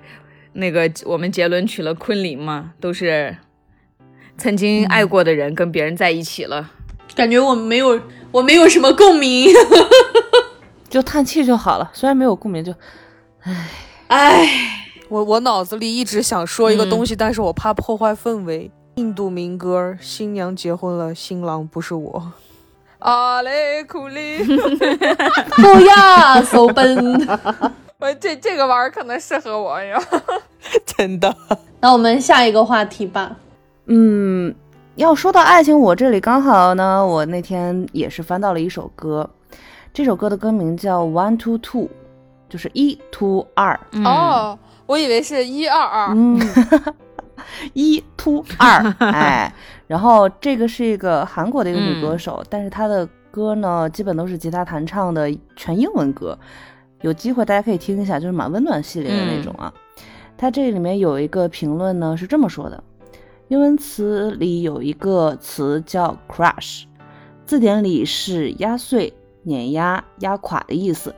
[0.54, 3.36] 那个我们杰伦娶了昆凌嘛，都是
[4.40, 6.70] 曾经爱过的人跟别人在一起了。
[7.14, 8.00] 感觉我没有，
[8.32, 9.52] 我没有什么共鸣。
[10.88, 12.72] 就叹气就好了，虽然没有共鸣，就
[13.42, 13.68] 唉
[14.08, 14.48] 唉，
[15.10, 18.70] 我我脑子里一直想说一个东西，但是我怕破坏氛围。
[18.96, 22.32] 印度民歌，新娘结婚了，新郎不是我。
[23.00, 24.38] 阿雷库里，
[25.56, 27.28] 不要走奔。
[28.00, 30.02] 我这这个玩意儿可能适合我呀。
[30.86, 31.36] 真的，
[31.80, 33.36] 那我们下一个话题吧。
[33.86, 34.54] 嗯，
[34.96, 39.28] 要说到爱情，我这里刚好呢，我那天也是翻到了一首歌，
[39.92, 41.88] 这首歌的歌名叫 One Two Two，
[42.48, 46.14] 就是一 two 二，嗯，哦，我以为是一二二。
[46.14, 46.40] 嗯，
[47.74, 49.52] 一 two 二， 哎，
[49.86, 56.38] 然后这个是一个韩国的一个女歌手，但是她的歌呢，基本都是吉他弹唱的全英文歌，
[57.00, 59.72] 有机会大家可以听一下，就是蛮温暖系列的那种啊。
[60.36, 62.82] 它这里面有一个评论呢是这么说的，
[63.50, 66.84] 英文词里有一个词叫 crush，
[67.44, 71.12] 字典里是压碎、碾压、压垮的意思。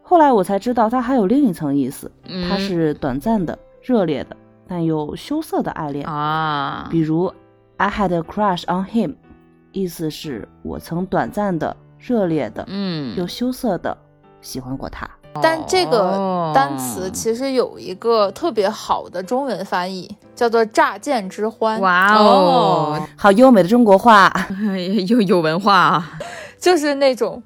[0.00, 4.36] 后来我才知道它还有另一层意思，嗯它是短暂的、热烈的，
[4.68, 6.06] 但又羞涩的爱恋。
[6.06, 7.34] 啊，比如
[7.76, 9.16] I had a crush on him，
[9.72, 13.98] 意思是我曾短暂的、热烈的、嗯，又羞涩的
[14.40, 15.10] 喜欢过他。
[15.42, 21.80] 但这个哦单词其实有一个特别好的中文翻译，叫做“乍见之欢”。
[21.82, 24.32] 哇哦， 好优美的中国话，
[25.08, 26.18] 有有文化啊，
[26.58, 27.42] 就是那种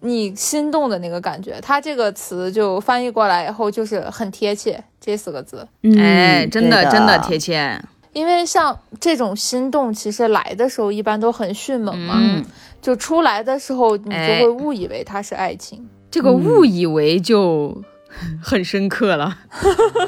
[0.00, 1.58] 你心动的那个感觉。
[1.62, 5.66] 它这个词就翻译过来以后，就是很贴切这四个字。
[5.96, 7.80] 哎，真的的真的贴切，
[8.12, 12.44] 因为像这种心动，其实来的时候一般都很迅猛嘛，嗯，
[12.82, 15.88] 就出来的时候你就哎会误以为它是爱情。
[16.10, 17.82] 这个误以为就
[18.42, 19.38] 很深刻了，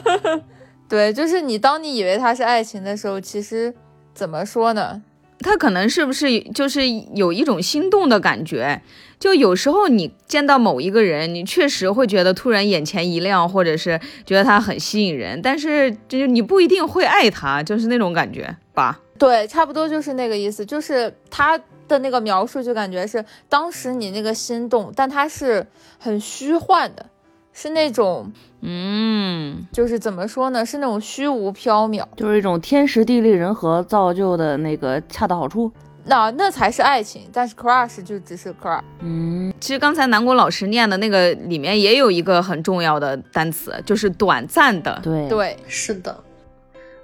[0.89, 3.75] 对，就是你当你以为它是爱情的时候，其实
[4.15, 5.03] 怎么说呢？
[5.43, 6.83] 他可能是不是就是
[7.15, 8.83] 有一种心动的感觉？
[9.19, 19.01] 就有时候你见到某一个人，你确实会觉得突然眼前一亮，或者是觉得他很吸引人，但是就是你不一定会爱他，就是那种感觉吧？
[19.19, 21.59] 对，差不多就是那个意思，就是他
[21.91, 25.67] 的那个描述就感觉是当时你那个心动，但它是
[25.99, 27.05] 很虚幻的，
[27.53, 35.71] 是那种嗯，就是怎么说呢，是那种虚无缥缈，就是一种天时地利人和造就的那个恰到好处。
[36.05, 38.81] 那那才是爱情，但是 crush 就只是 crush。
[39.01, 46.19] 嗯，其实刚才南宫老师念的那个里面也有一个很重要的单词，就是短暂的，对对，是的，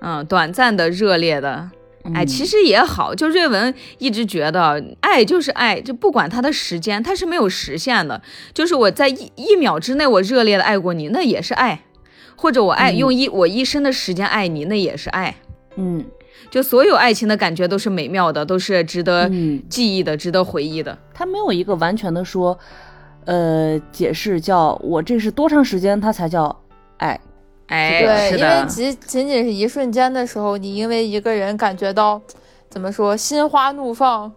[0.00, 1.70] 嗯，短暂的、热烈的。
[2.14, 8.20] 哎，嗯其实也好，就瑞文一直觉得爱就是爱，就不管他的时间，他是没有时限的。
[8.52, 11.78] 就是我在一一秒之内，我热烈的爱过你，那也是爱；
[12.36, 15.36] 或者我爱、嗯用一我一生的时间爱你，那也是爱。
[15.76, 16.04] 嗯
[16.50, 20.96] 就所有爱情的感觉都是美妙的，都是值得嗯，记忆的，值得回忆的。
[21.12, 22.56] 他没有一个完全的说，
[23.24, 26.62] 呃，解释叫我这是多长时间它才叫
[26.98, 27.18] 爱。
[27.68, 32.20] 哎，对，因为仅仅仅是一瞬间的时候，你因为一个人感觉到，
[32.68, 34.32] 怎么说，心花怒放，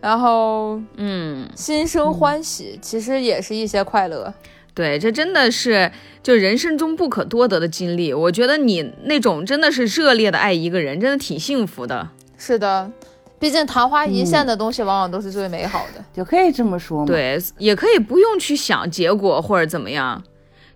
[0.00, 4.32] 然后嗯，心生欢喜，其实也是一些快乐。
[4.74, 8.14] 对，这真的是就人生中不可多得的经历。
[8.14, 12.08] 我觉得你那种真的是热烈的爱一个人，真的挺幸福的。
[12.38, 12.90] 是的，
[13.38, 16.02] 毕竟昙花一嗯现的东西往往都是最美好的。
[16.14, 20.22] 就可以这么说嘛。，对，也可以不用去想结果或者怎么样。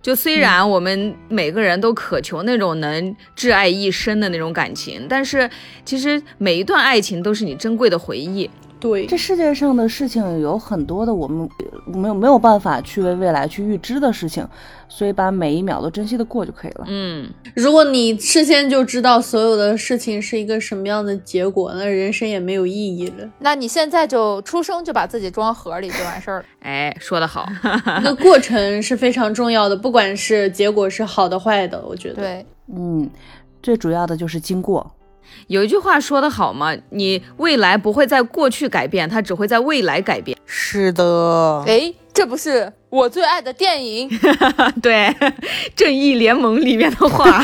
[0.07, 5.51] 就虽然我们每个人都渴求那种能挚爱一生的那种感情，但是
[5.85, 8.49] 其实每一段爱情都是你珍贵的回忆。
[8.87, 11.49] 对这世界上的事情有很多的我们
[11.87, 14.47] 没有没有办法去为未来去预知的事情，
[14.89, 16.85] 所以把每一秒都珍惜的过就可以了。
[16.89, 23.29] 嗯，如果你事先就知道所有的事情是一个什么样的结果，那人生也没有意义了。
[23.39, 26.45] 那你现在就出生就把自己装盒里就完事儿了。
[26.61, 27.47] 哎，说得好。
[28.01, 32.15] 一个过程是非常重要的，不管是结果是好的坏的，我觉得。
[32.17, 33.09] 对，嗯，
[33.63, 34.93] 最主要的就是经过。
[35.49, 40.37] 有一句话说得好嘛，你未来不会在过去改变，它只会在未来改变。
[40.45, 44.09] 是的，哎，这不是我最爱的电影。
[44.83, 45.07] 对，
[45.75, 47.41] 《正义联盟》里面的话。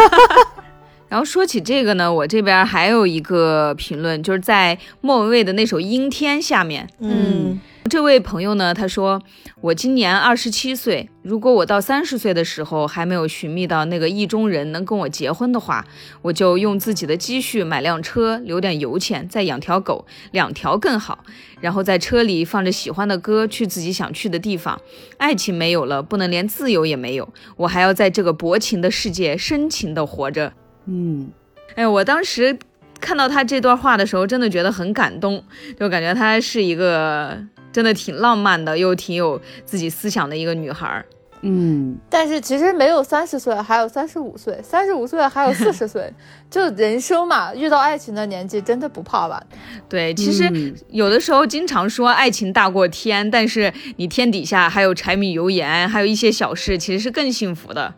[1.08, 9.20] 然后说起这个呢，我这边还有一个评论，就是在莫文蔚的那首《阴天》下面，嗯，这位朋友呢，他说
[9.60, 15.84] ：“我今年二十七岁，如果我到三十岁的时候还没有寻觅到那个意中人能跟我结婚的话，
[16.22, 21.22] 我就用自己的积蓄买辆车，留点油钱，再养条狗，两条更好。
[21.60, 24.80] 然后在车里放着喜欢的歌，去自己想去的地方。
[25.18, 30.54] 爱情没有了，不能连自由也没有，我还要在这个薄情的世界深情的活着。”
[30.86, 31.30] 嗯，
[31.74, 32.58] 哎，我当时
[33.00, 35.44] 看到他这段话的时候，真的觉得很感动，
[35.78, 37.38] 就感觉他是一个
[37.72, 41.04] 真的挺浪漫的，又挺有自己思想的一个女孩儿。
[41.44, 46.08] 嗯，但是其实没有三十岁，还有三十五岁，三十五岁还有四十岁，
[46.48, 49.44] 就人生嘛，遇到爱情的年纪真的不怕晚。
[49.88, 57.92] 对，其实嗯有的时候经常说爱情大过天，但是你天底下还有柴米油盐，还有一些小事，其实是更幸福的。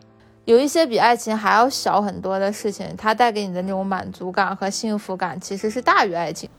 [0.45, 6.49] 有一些比爱情还要小很多的事情，它带给你的那种满足感和幸福感，其实是大于爱情。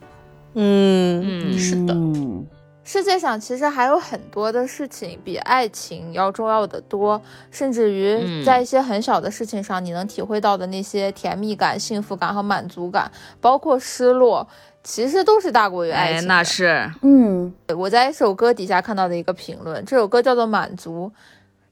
[0.53, 2.45] 嗯，嗯，是的嗯
[2.87, 7.21] 世界上其实还有很多的事情比爱情要重要的多，
[7.51, 14.47] 甚至于嗯在一些很小的事情上，你能体会到的那些甜蜜感、幸福感和满足感，包括失落，
[14.85, 16.21] 其实都是大过于爱哎，情哎。
[16.21, 21.11] 那是，嗯我在一首歌底下看到的一个评论，这首歌叫做《满足》。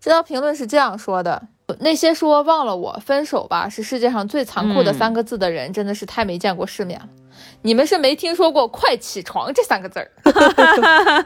[0.06, 1.42] 这条评论是这样说的：
[1.80, 7.10] 那些说忘了我、分手吧是世界上最残酷的嗯三个字的人，真的是太没见过世面了。
[7.64, 11.26] 你们是没听说过“快起床”这三个字儿，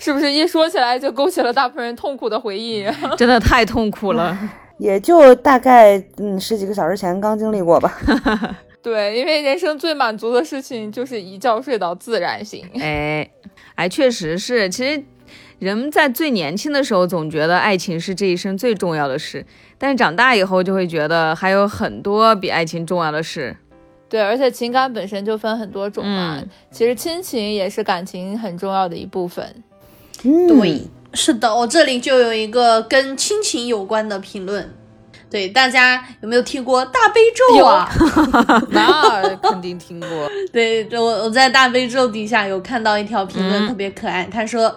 [0.00, 2.86] 是不是一说起来就勾起了大部分人痛苦的回忆？
[3.18, 4.38] 真的太痛苦了。
[4.80, 7.94] 也就大概嗯十几个小时前刚经历过吧。
[8.82, 12.66] 对，因为人生最满足的事情就是一觉睡到自然醒。
[12.80, 13.30] 哎，
[13.76, 14.68] 哎，确实是。
[14.70, 15.04] 其实
[15.62, 19.46] 人们在最年轻的时候总觉得爱情是这一生最重要的事，
[19.78, 23.56] 但是长大以后就会觉得还有很多比爱情重要的事。
[24.08, 29.62] 对，而且情感本身就分很多种嘛，嗯其实亲情也是感情很重要的一部分。
[30.24, 30.82] 嗯，对，
[31.14, 34.68] 是的，我这里就有一个跟亲情有关的评论。
[35.30, 37.20] 对，大家有没有听过大悲
[37.56, 37.88] 咒啊？
[38.70, 40.08] 那肯定听过。
[40.52, 44.28] 对，我我在大悲咒底下有看到一条评论，嗯特别可爱。
[44.30, 44.68] 他说：“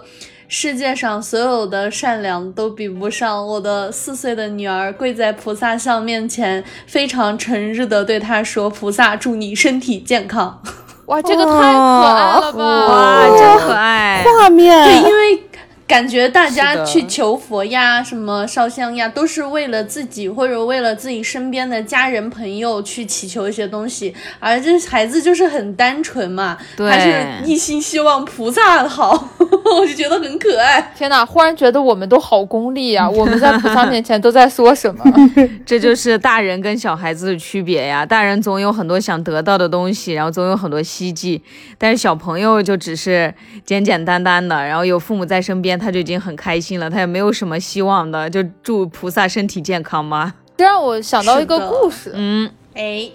[0.48, 10.62] 世界上所有的善良都比不上我的四岁的女儿跪在菩萨像面前，非常诚挚的对他说：‘菩萨祝你身体健康。
[11.06, 12.86] 哇，这个太可爱了吧！
[12.86, 14.24] 哇，真可爱。
[14.24, 15.42] 画面，对，因为
[15.86, 30.92] 感觉大家去求佛呀、什么烧香呀，都是为了自己或者为了自己身边的家人朋友去祈求一些东西，而这孩子就是很单纯嘛，对他是一心希望菩萨好， 我就觉得很可爱。
[30.96, 35.04] 天哪，忽然觉得我们都好功利呀、 我们在菩萨面前都在说什么？
[35.64, 38.04] 这就是大人跟小孩子的区别呀。
[38.04, 41.40] 大人总有很多想得到的东西，然后总有很多希冀，
[41.78, 43.32] 但是小朋友就只是
[43.64, 50.34] 简简单单的，然后有父母在身边，他就已经很开心了，他也没有什么希望的，就祝菩萨身体健康嘛。
[50.56, 53.10] 这让我想到一个故事，嗯，哎，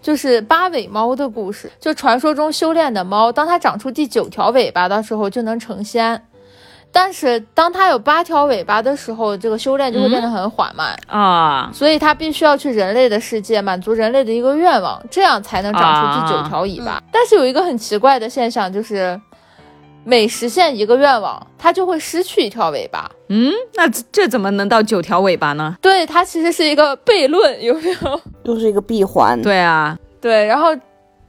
[0.00, 1.70] 就是八尾猫的故事。
[1.80, 6.22] 就传说中修炼的猫，当它长出第九条尾巴的时候就能成仙，
[6.92, 10.96] 但是当它有八条尾巴的时候，这个修炼就会变得很缓慢。
[11.08, 17.02] 啊，所以它必须要去人类的世界，满足人类的一个愿望，这样才能长出第九条尾巴。
[17.10, 19.20] 但是有一个很奇怪的现象，就是
[20.04, 23.10] 每实现一个愿望，它就会失去一条尾巴。
[23.28, 25.76] 嗯，那这这怎么能到九条尾巴呢？
[25.80, 28.20] 对，它其实是一个悖论，有没有？
[28.44, 30.68] 又是一个闭环。，对啊，对，然后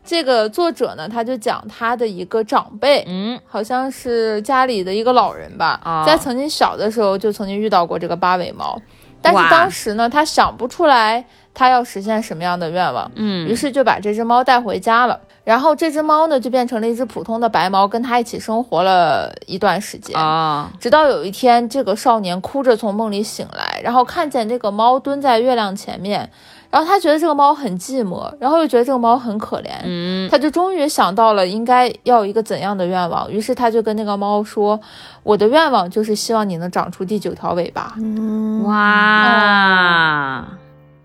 [0.03, 8.79] 这个作者呢，他就讲他的一个长辈，嗯，好像是家里的一个老人吧，哦在曾经小的时候就曾经遇到过这个八尾猫，
[9.21, 13.47] 但是当时呢，他想不出来他要实现什么样的愿望，嗯。
[13.47, 15.19] 于是就把这只猫带回家了。
[15.43, 20.19] 然后这只猫呢，就变成了一只普通的白猫，跟他一起生活了一段时间。
[20.19, 26.27] 啊，直到有一天，这个少年哭着从梦里醒来，然后看见这个猫蹲在月亮前面，
[26.71, 34.79] 然后他觉得这个猫很寂寞，然后又觉得这个猫很可怜，嗯，他就终于想到了应该要一个怎样的愿望，于是他就跟那个猫说
[35.21, 37.93] ：“我的愿望就是希望你能长出第九条尾巴。
[37.97, 40.43] 嗯，哇，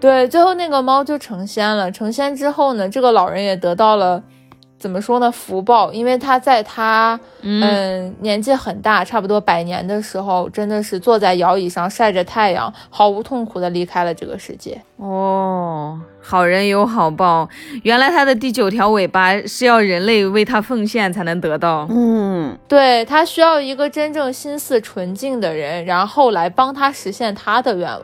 [0.00, 1.92] 对，最后那个猫就成仙了。
[1.92, 4.22] 成仙之后呢，这个老人也得到了
[4.78, 14.80] 怎么说呢福报，因为他在他嗯嗯年纪很大，差不多百年的时候，真的是坐在摇椅上晒着太阳，毫无痛苦的离开了这个世界。
[14.96, 17.46] 哦，好人有好报，
[17.82, 21.86] 原来他的第九条尾巴是要人类为他奉献才能得到。
[21.90, 28.02] 嗯，对他需要一个真正心思纯净的人，然后来帮他实现他的愿望。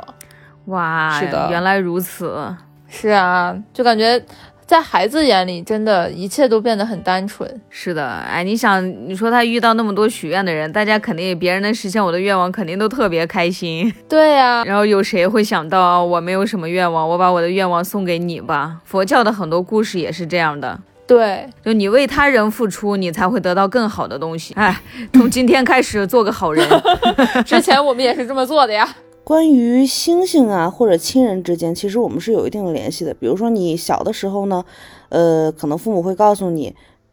[0.67, 2.55] 哇，是的原来如此。
[2.89, 4.23] 是啊，就感觉
[4.65, 7.49] 在孩子眼里，真的一切都变得很单纯。
[7.69, 13.93] 是的，哎，你想，你说他遇到那么多许愿的人，大家肯定别人能实现我的愿望，肯定都特别开心。
[14.09, 18.79] 对呀、然后有谁会想到我没有什么愿望，我把我的愿望送给你吧？
[18.85, 24.55] 佛教的很多故事也是这样的，对，就你为他人付出，你才会得到更好的东西。
[24.55, 24.81] 哎，
[25.13, 26.69] 从今天开始做个好人。
[27.45, 28.89] 之前我们也是这么做的呀。
[29.27, 33.13] 关于星星啊或者亲人之间，其实我们是有一定的联系的。
[33.13, 34.65] 比如说你小的时候呢，
[35.09, 36.73] 呃，可能父母会告诉你，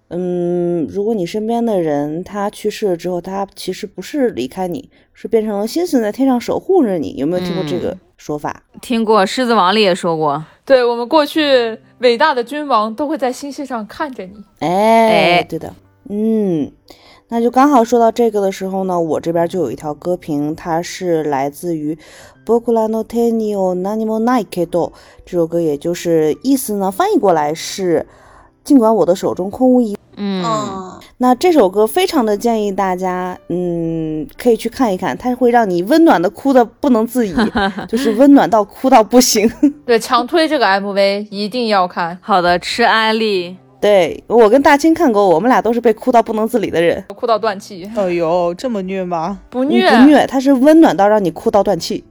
[0.09, 7.15] 嗯，如果你身边的人他去世了之后，他其实不是离开你，是变成了星星在天上守护着你。
[7.15, 8.61] 有没有听过这个说法？
[8.79, 14.35] 听过《狮子王》里也说过，对我们过去伟大的君王都会在星星上看着你。
[14.59, 15.73] 哎，哎对的，
[16.09, 16.71] 嗯，
[17.32, 21.94] 那就刚好说到这个的时候呢，我这边就有一条歌评，它是来自于《
[22.46, 24.90] 僕らの手には何もないけど》
[25.26, 28.06] 这首歌，也就是意思呢，翻译过来是
[28.64, 29.96] 尽管我的手中空无一物。
[30.20, 37.32] 嗯，嗯，那这首歌非常的建议大家，嗯，可以去看一看，它会让你温暖的哭的不能自已，
[37.86, 39.48] 就是温暖到哭到不行。
[39.86, 43.56] 对，强推这个 MV 一定要看，好的，吃安利。
[43.83, 47.03] 对我跟大清看过，我们俩都是被哭到不能自理的人。
[47.13, 49.41] 哭到断气，哎呦，这么虐吗？
[49.49, 49.89] 不虐。
[49.89, 52.01] 不虐，它是温暖到让你哭到断气，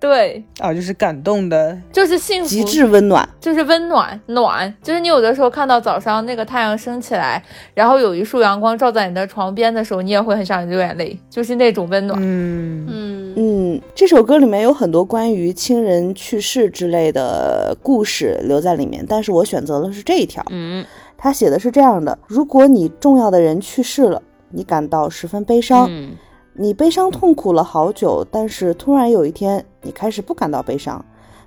[0.00, 3.28] 对，啊，就是感动的，就是幸福，极致温暖。
[3.40, 7.40] 就是温暖暖，就是你有的时候看到早上那个太阳升起来，
[7.74, 12.18] 然后有一束阳光照在你的床边的时候，你也会很想流眼泪，就是那种温暖。
[12.20, 20.44] 嗯，嗯，嗯，这首歌里面有很多关于亲人去世之类的故事留在里面，但是我选择的是这一条。
[20.50, 20.84] 嗯
[21.22, 26.16] 他写的是这样的：如果你重要的人去世了，你感到十分悲伤，嗯。
[26.54, 31.02] 你悲伤痛苦了好久，但是突然有一天，你开始不感到悲伤，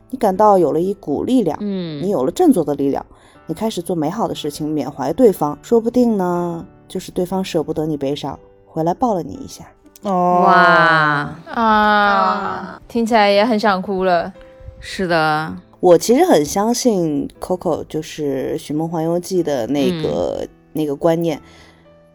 [0.09, 3.05] 你感到有了一股力量，嗯你嗯，有了振作的力量，
[3.45, 9.65] 你开始做美好的事情，缅怀对方，说不定呢，就是对方舍不得你悲伤，回来抱了你一下。
[10.03, 14.33] 哦，哇，啊，听起来也很想哭了。
[14.79, 15.53] 是的，
[15.83, 21.41] 我其实很相信 Coco，就是《寻梦环游记》的那个、那个观念，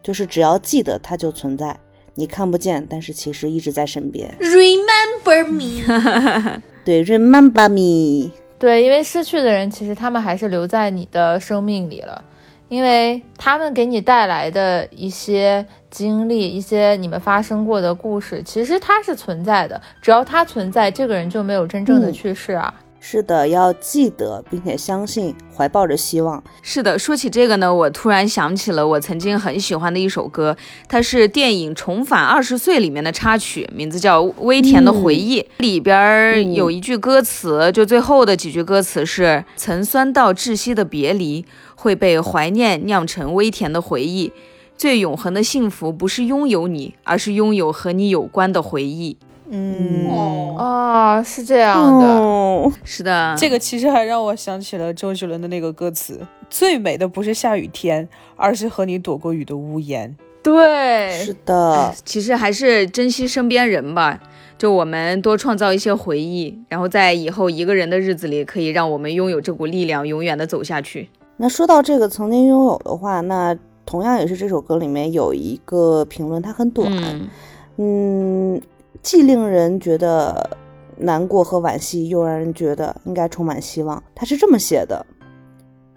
[0.01, 1.79] 就是只要记得它就存在，
[2.15, 4.35] 你看不见，但是其实一直在身边。
[4.39, 8.31] Remember me， 对，Remember me。
[8.57, 12.23] 对，因为失去的人，其实他们还是留在你的生命里了。
[12.69, 19.79] 因为他们给你带来的一些经历，一些你们发生过的故事，其实它是存在的。
[20.01, 22.73] 只要它存在，这个人就没有真正的嗯去世啊。
[23.01, 26.43] 是的，要记得并且相信，怀抱着希望。
[26.61, 30.55] 是的，说起这个呢，我突然想起了我曾经很喜欢的一首歌，
[30.87, 35.41] 它是电影《重返二十岁》里面的插曲，名字叫《微甜的回忆》。
[35.57, 41.45] 里边儿有一句歌词，就最后的几句歌词是“曾酸到窒息的别离，
[41.75, 44.31] 会被怀念酿成微甜的回忆。
[44.77, 49.17] 最永恒的幸福不是拥有你，而是拥有和你有关的回忆。”
[49.49, 52.05] 嗯，哦，哦，是这样的。
[52.05, 56.19] 哦，是的，这个其实还让我想起了周杰伦的那个歌词
[56.49, 60.15] ：“最美的不是下雨天，而是和你躲过雨的屋檐。
[60.41, 64.19] 对，是的，其实还是珍惜身边人吧。
[64.57, 71.09] 就我们多创造一些回忆，然后在以后一个人的日子里，可以让我们拥有这股力量，永远的走下去。
[71.37, 77.29] 那说到这个曾经拥有的话，那同样也是这首歌里面有一个评论，它很短，嗯
[77.77, 78.61] 嗯，
[79.01, 80.57] 既令人觉得
[80.97, 84.01] 难过和惋惜，又让人觉得应该充满希望。
[84.13, 85.05] 他是这么写的：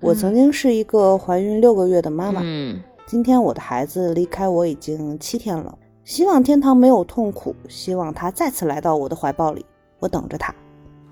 [0.01, 5.77] 我曾经是一个怀孕六个月的妈妈，嗯今天我的孩子离开我已经七天了。
[6.05, 9.65] 希望天堂没有痛苦，希望他再次来到我的怀抱里，
[9.99, 10.55] 我等着他。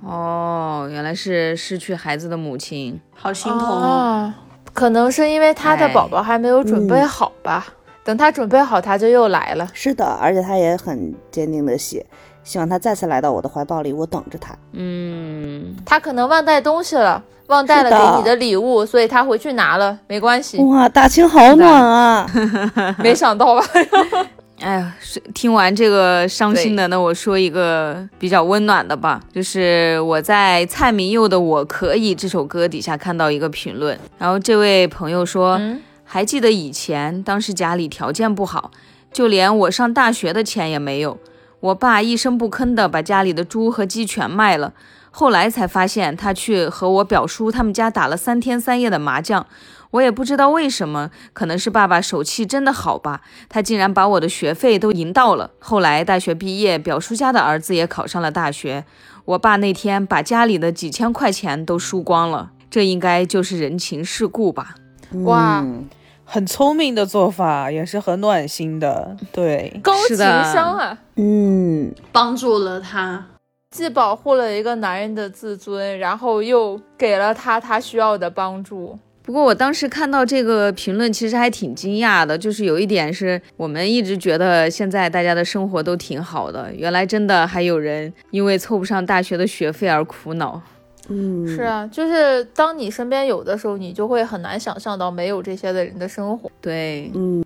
[0.03, 3.01] 哦，原来是失去孩子的母亲。
[3.15, 3.87] 好心疼哦。
[3.87, 4.39] 啊，
[4.73, 7.67] 可能是因为他的宝宝还没有准备嗯好吧。
[8.05, 9.69] 等他准备好，他就又来了。
[9.73, 12.05] 是的，而且他也很坚定的写，
[12.43, 14.55] 希望他再次来到我的怀抱里，我等着他。
[14.73, 20.59] 嗯，他可能忘带东西了，忘带了给你的礼物，所以他回去拿了，没关系。
[20.65, 22.27] 哇，大清好暖啊！
[22.99, 23.65] 没想到吧？
[24.61, 35.81] 哎呀，是听完这个伤心的，那我说一个比较温暖的吧，就是我在蔡明佑的《我可以》这首歌底下看到一个评论，然后这位朋友说，嗯
[36.13, 38.73] 还记得以前，当时家里条件不好，
[39.13, 41.17] 就连我上大学的钱也没有。
[41.61, 44.75] 我爸一声不吭的把家里的猪和鸡全卖了，
[45.13, 49.47] 后来才发现他去和我表叔他们家打了三天三夜的麻将。
[49.93, 55.53] 我也不知道为什么，可能是爸爸手气真的好吧，他竟然把我的学费都赢到了。
[55.61, 58.85] 后来大学毕业，表叔家的儿子也考上了大学，
[59.27, 64.75] 我爸那天把家里的几千块钱都输光了，这应该就是人情世故吧。
[65.23, 65.89] 哇嗯
[66.33, 69.17] 很聪明的做法，也是很暖心的。
[69.33, 73.27] 对，高情商啊，嗯，帮助了他。
[73.73, 78.97] 既保护了一个男人的自尊，然后又给了他他需要的帮助。
[79.25, 82.39] 不过我当时看到这个评论，其实还挺惊讶的。
[82.39, 90.63] 就是有一点是我们一直觉得现在大家的生活都挺好的，原来真的还有人因为凑不上大学的学费而苦恼。
[91.11, 96.49] 嗯，是啊，就是当你身边有的时候，你就会很难想象到没有这些的人的生活。
[96.61, 97.45] 对，嗯，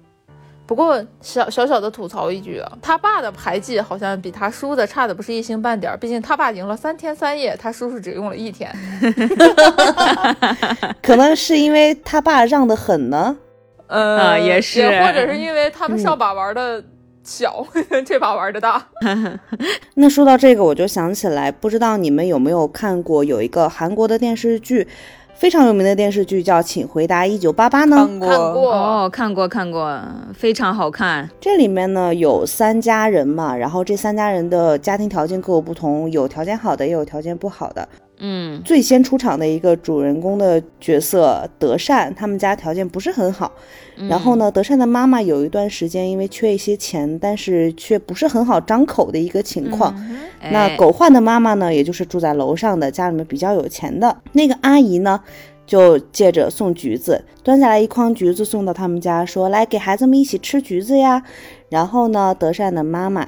[0.67, 8.71] 不过小小小的吐槽一句啊，他爸的牌技好像比他叔的差的不是一星半点儿，毕竟他爸赢了三天三夜，他叔叔只用了一天。
[11.03, 13.37] 可能是因为他爸让的狠呢。
[13.87, 16.83] 呃，啊也是或者是因为他们上把玩的
[17.25, 17.67] 小，
[18.05, 18.87] 这把玩的大。
[19.95, 24.87] 那说到这个，我就想起来，不知道你们有没有看过有一个韩国的电视剧，
[25.35, 27.97] 非常有名的电视剧叫《请回答一九八八》呢？
[27.97, 30.01] 看过，看过，哦，看过看过，
[30.35, 31.29] 非常好看。
[31.41, 37.89] 这里面呢有三家人嘛，然后这三家人的家庭条件各有不同，有条件好的，也有条件不好的。
[38.27, 43.53] 嗯最先出场的一个主人公的角色德善，他们家条件不是很好。
[44.09, 49.95] 然后呢，德善的妈妈有一段时间因为缺一些钱，但是却不是很好张口的一个情况。
[49.99, 50.17] 嗯
[50.51, 55.21] 那哎狗焕的妈妈呢，也就是住在楼上的，家里面比较有钱的那个阿姨呢，
[55.67, 61.23] 就借着送橘子，端下来一筐橘子送到他们家，说来给孩子们一起吃橘子呀。
[61.71, 63.27] 然后呢，德善的妈妈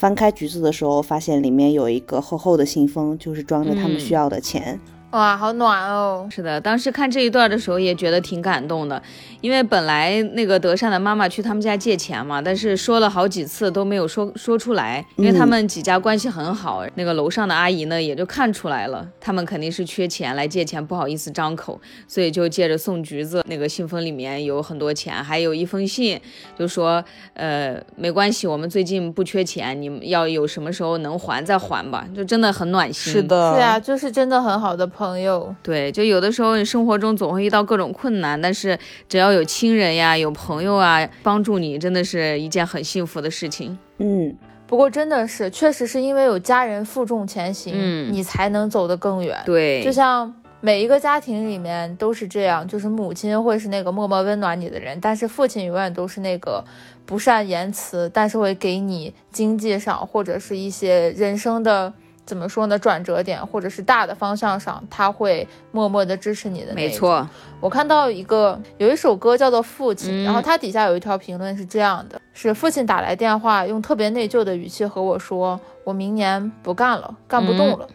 [0.00, 4.80] 翻开橘子的时候，发现里面有一个厚厚的信封，就是装着他们需要的钱。
[5.10, 6.28] 哇，好暖哦！
[6.30, 9.02] 是的，当时看这一段的时候也觉得挺感动的，
[9.40, 26.20] 因为本来那个德善的妈妈去他们家借钱嘛，但是说了好几次都没有说说出来，因为他们几家关系很好，那个楼上的阿姨呢也就看出来了，他们肯定是缺钱来借钱，不好意思张口，所以就借着送橘子，那个信封里面有很多钱，还有一封信，
[26.56, 27.04] 就说
[27.34, 33.12] 呃没关系，我们最近不缺钱，你们要有什么时候能还再还吧，就真的很暖心。
[33.12, 35.54] 是的，对啊，就是真的很好的朋友。
[35.62, 38.76] 对，就有的时候你生活中总会遇到各种困难，但是
[39.08, 43.78] 只要有亲人呀、有朋友啊帮助你，真的是一件很幸福的事情。
[43.98, 44.36] 嗯，
[44.66, 49.38] 不过真的是，确实是因为有家人负重前行，嗯你才能走得更远。
[49.46, 56.62] 对，就像每一个家庭里面都是这样，就是母亲会是那个默默温暖你的人，但是父亲永远都是那个
[57.06, 61.92] 不善言辞，但是会给你经济上或者是一些人生的
[62.30, 66.72] 怎么说呢转折点，或者是大的方向上，他会默默的支持你的。
[66.72, 67.28] 没，错，
[67.58, 77.88] 我看到一个有一首歌叫做《父亲》，嗯然后它底下有一条评论是这样的：是父亲打来电话，用特别内疚的语气和我说：“我明年不干了，干不动了。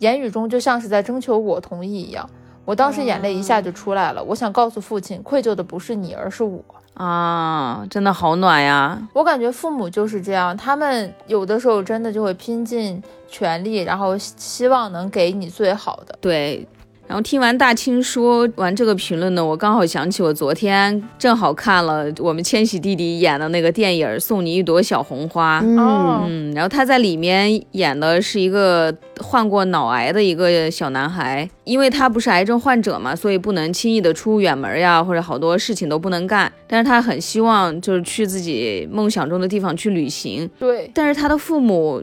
[0.00, 2.28] 言语中就像是在征求我同意一样。
[2.66, 6.62] 我当时眼泪一下就出来了，我想告诉父亲，愧疚的不是你，而是我。
[6.98, 9.00] 啊，真的好暖呀！
[9.12, 16.18] 我感觉父母就是这样，他们有的时候真的就会拼尽全力，然后希希望能给你最好的。
[16.20, 16.66] 对。
[17.08, 25.62] 然后听完大清说完这个评论呢，我刚好想起我昨天正好看了我们千玺弟弟演的那个电影《送你一朵小红花》。
[25.80, 36.52] 哦嗯，然后他在里面演的是一个患过脑癌的一个小男孩，因为他不是癌症患者嘛，所以不能轻易的出远门呀，或者好多事情都不能干。
[36.66, 42.02] 但是他很希望就是去自己梦想中的地方去旅行，对，但是他的父母，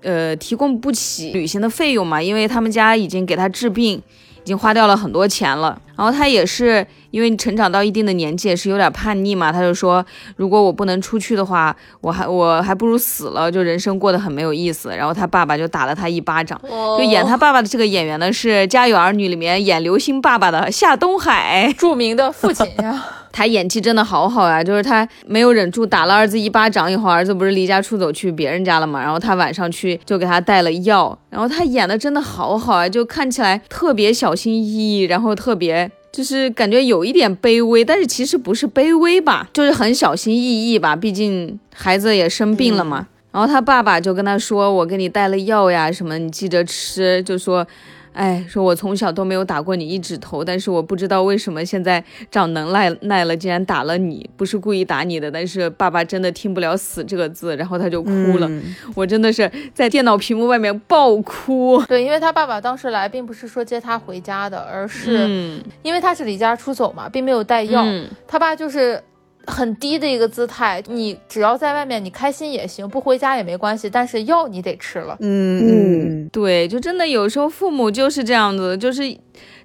[0.00, 4.02] 呃，提供不起旅行的费用嘛，因为他们家已经给他治病，
[4.42, 5.80] 已经花掉了很多钱了。
[5.96, 10.04] 然后他也是因为成长到一定的年纪，也是有点叛逆嘛，他就说，
[10.36, 14.88] 如果我不能出去的话，我还我还不如死了，就人生过得很没有意思。
[14.96, 16.60] 然后他爸爸就打了他一巴掌。
[16.62, 21.72] 就就演他爸爸的这个演员呢，是《家有儿女》里面演刘星爸爸的夏东海。
[21.78, 35.90] 著名的父亲呀，他演技真的好好呀、就是他没有忍住打了儿子一巴掌以后，儿子不是离家出走去别人家了嘛，然后他晚上去就给他带了药，然后他演的真的好好啊，就看起来特别小心翼翼，然后特别。
[36.12, 43.06] 就是感觉有一点卑微，但是其实不是卑微吧，就是很小心翼翼吧，毕竟孩子也生病了嘛。
[43.30, 47.66] 然后他爸爸就跟他说：“我给你带了药呀，什么你记着吃。”就说。
[48.12, 58.46] 哎，说我从小都没有打过你一指头，但是我不知道为什么现在长能耐耐了，竟然打了你，不是故意打你的，但是爸爸真的听不了“死”这个字，然后他就哭了。
[58.48, 61.82] 嗯我真的是在电脑屏幕外面爆哭。
[61.88, 67.82] 对，因为他爸爸当时来，并不是说接他回家的，而是嗯因为他是离家出走嘛，并没有带药。
[67.84, 69.02] 嗯他爸就是
[69.46, 75.16] 很低的一个姿态，你只要在外面，你开心也行，不回家也没关系，但是药你得吃了。
[75.20, 79.02] 嗯嗯对，就真的有时候父母就是这样子，就是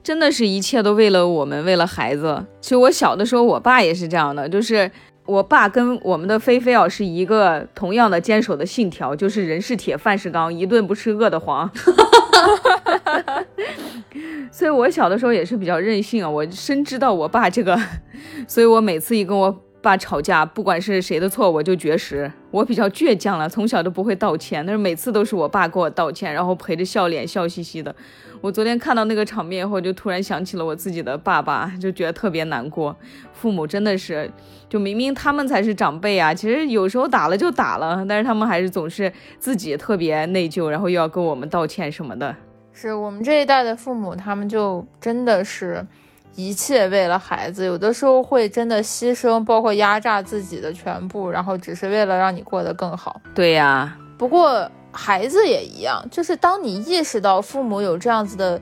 [0.03, 2.45] 真的是一切都为了我们，为了孩子。
[2.61, 4.89] 其实我小的时候，我爸也是这样的，就是
[5.25, 11.69] 我爸跟我们的菲菲啊是一个同样的坚守的信条，就是人是铁，饭是钢，一顿不吃饿得慌。
[14.51, 17.79] 所以我小的时候也是比较任性啊，我深知道我爸这个，
[18.47, 22.31] 所以我每次一跟我爸吵架，不管是谁的错，我就绝食。
[22.51, 27.95] 我比较倔强了，从小都不会道歉，但是每次都是我爸给我道歉，然后陪着笑脸，笑嘻嘻的。
[28.41, 32.95] 我昨天看到那个场面以后，就突然想起了我自己的爸爸，就觉得特别难过。
[33.33, 34.29] 父母真的是，
[34.67, 42.35] 就明明他们才是长辈啊，其实有时候打了就打了，但是他们还是总是自己特别内疚，然后又要跟我们道歉什么的。
[42.73, 45.83] 是我们这一代的父母，他们就真的是
[46.37, 53.19] 一切为了孩子，有的时候会真的牺牲，包括压榨自己的全部，然后只是为了让你过得更好。
[53.33, 58.61] 对呀、不过孩子也一样，就是当你意识到父母有这样子的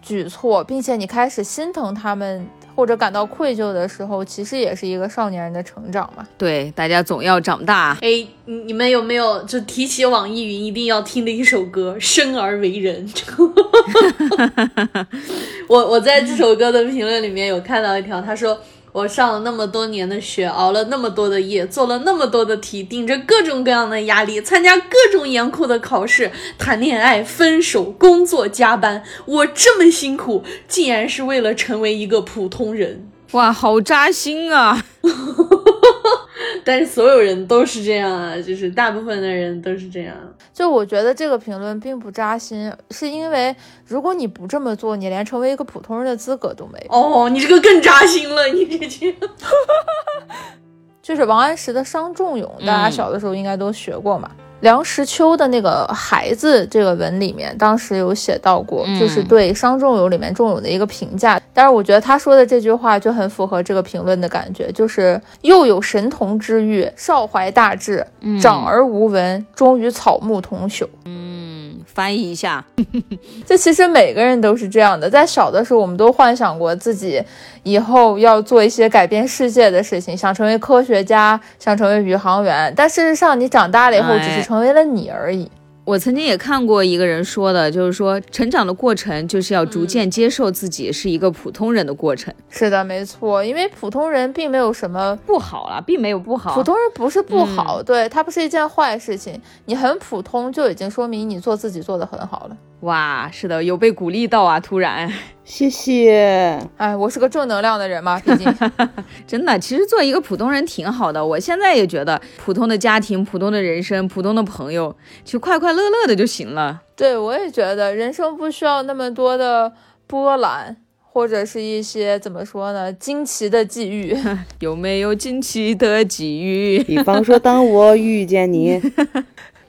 [0.00, 2.46] 举措，并且你开始心疼他们
[2.76, 6.24] 或者感到愧疚的时候，其实也是一个少年人的成长嘛。
[6.38, 7.96] 对，大家总要长大。
[8.02, 13.08] 哎，你你们有没有就提起网易云一定要听的一首歌《生而为人》？
[15.66, 18.56] 我我在这首歌的评论里面有看到一条，他说。
[18.96, 33.10] 我上了那么多年的学，熬了那么多的夜，做了那么多的题，顶着各种各样的压力，参加各种严酷的考试，谈恋爱、分手、工作、加班，我这么辛苦，竟然是为了成为一个普通人。
[33.32, 34.82] 哇，好扎心啊！
[36.66, 40.16] 但是所有人都是这样啊，就是大部分的人都是这样。
[40.52, 43.54] 就我觉得这个评论并不扎心，是因为
[43.86, 46.92] 如果你不这么做，你连成为一个普通人的资格都没有。
[46.92, 49.16] 哦，你这个更扎心了， 你这句。
[51.00, 54.28] 就是王安石的《伤仲永》，大家嗯小的时候应该都学过嘛。
[54.60, 61.40] 梁实秋的那个孩子这个文里面，当时有写到过，嗯就是对《伤仲永》里面仲永的一个评价。
[61.52, 68.06] 但是我觉得他说的这句话就很符合这个评论的感觉，就是又有神童之誉，少怀大志，
[68.40, 70.86] 长而无闻，终与草木同朽。
[71.04, 71.55] 嗯，
[71.86, 72.64] 翻译一下，
[73.46, 77.22] 这其实每个人都是这样的，在小的时候，我们都幻想过自己
[77.62, 82.72] 以后要做一些改变世界的事情，想成为科学家，想成为宇航员。
[82.76, 85.50] 但事实上，你长大了以后，哎只是成为了你而已。
[85.86, 92.34] 我曾经也看过一个人说的，就是说成长的过程就是要逐渐接受自己是一个普通人的过程。
[92.50, 96.56] 是的，没错，因为普通人并没有什么不好啊，并没有不好。
[96.56, 99.40] 普通人不是不好，对他不是一件坏事情。
[99.66, 102.56] 你很普通就已经说明你做自己做得很好了。
[102.86, 104.60] 哇，是的，有被鼓励到啊！
[104.60, 105.12] 突然，
[105.42, 106.56] 谢谢。
[106.76, 108.46] 哎，我是个正能量的人嘛，毕竟
[109.26, 111.24] 真的，其实做一个普通人挺好的。
[111.24, 116.82] 我现在也觉得，普通的家庭、普通的人生、普通的朋友，就快快乐乐的就行了。
[116.94, 119.72] 对，我也觉得人生不需要那么多的
[120.06, 124.16] 波澜，或者是一些怎么说呢，惊奇的际遇。
[124.60, 126.78] 有没有惊奇的际遇？
[126.86, 128.80] 比方说，当我遇见你。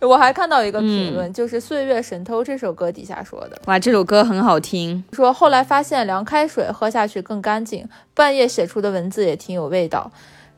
[0.02, 5.04] 我还看到一个评论，就是《岁月神偷》这首歌底下说的，哇，这首歌很好听。
[5.12, 10.12] 说后来发现凉开水喝下去更干净，半夜写出的文字也挺有味道。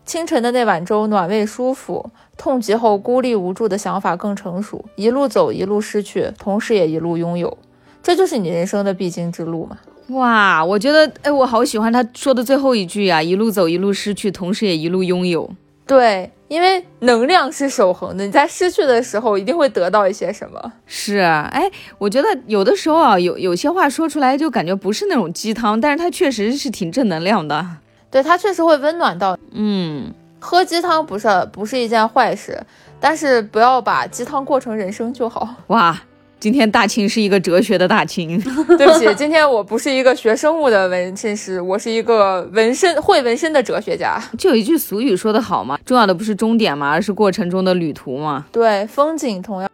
[0.05, 4.83] 清晨的那碗粥暖胃舒服，痛极后孤立无助的想法更成熟。
[4.95, 7.57] 一路走一路失去，同时也一路拥有，
[8.01, 9.77] 这就是你人生的必经之路嘛。
[10.09, 15.49] 哇，我觉得，哎，我好喜欢他说的最后一句呀，一路走一路失去，同时也一路拥有。
[15.85, 16.31] 对。
[16.49, 20.73] 因为能量是守恒的，你在失去的时候一定会得到一些什么。
[20.85, 27.65] 是，哎，我觉得有的时候啊，有有些话说出来就感觉不是那种鸡汤，但是它确实是挺正能量的。
[28.11, 29.37] 对，它确实会温暖到。
[29.51, 32.59] 嗯，喝鸡汤不是不是一件坏事，
[32.99, 35.47] 但是不要把鸡汤过成人生就好。
[35.67, 36.01] 哇。
[36.39, 38.39] 今天大清是一个哲学的大清，
[38.77, 44.17] 对不起，今天我不是一个学生物的纹身师，我是一个纹身会纹身的哲学家。
[44.37, 48.45] 就有一句俗语说得好嘛，重要的不是终点嘛，而是过程中的旅途嘛。
[48.53, 49.69] 对，风景同样。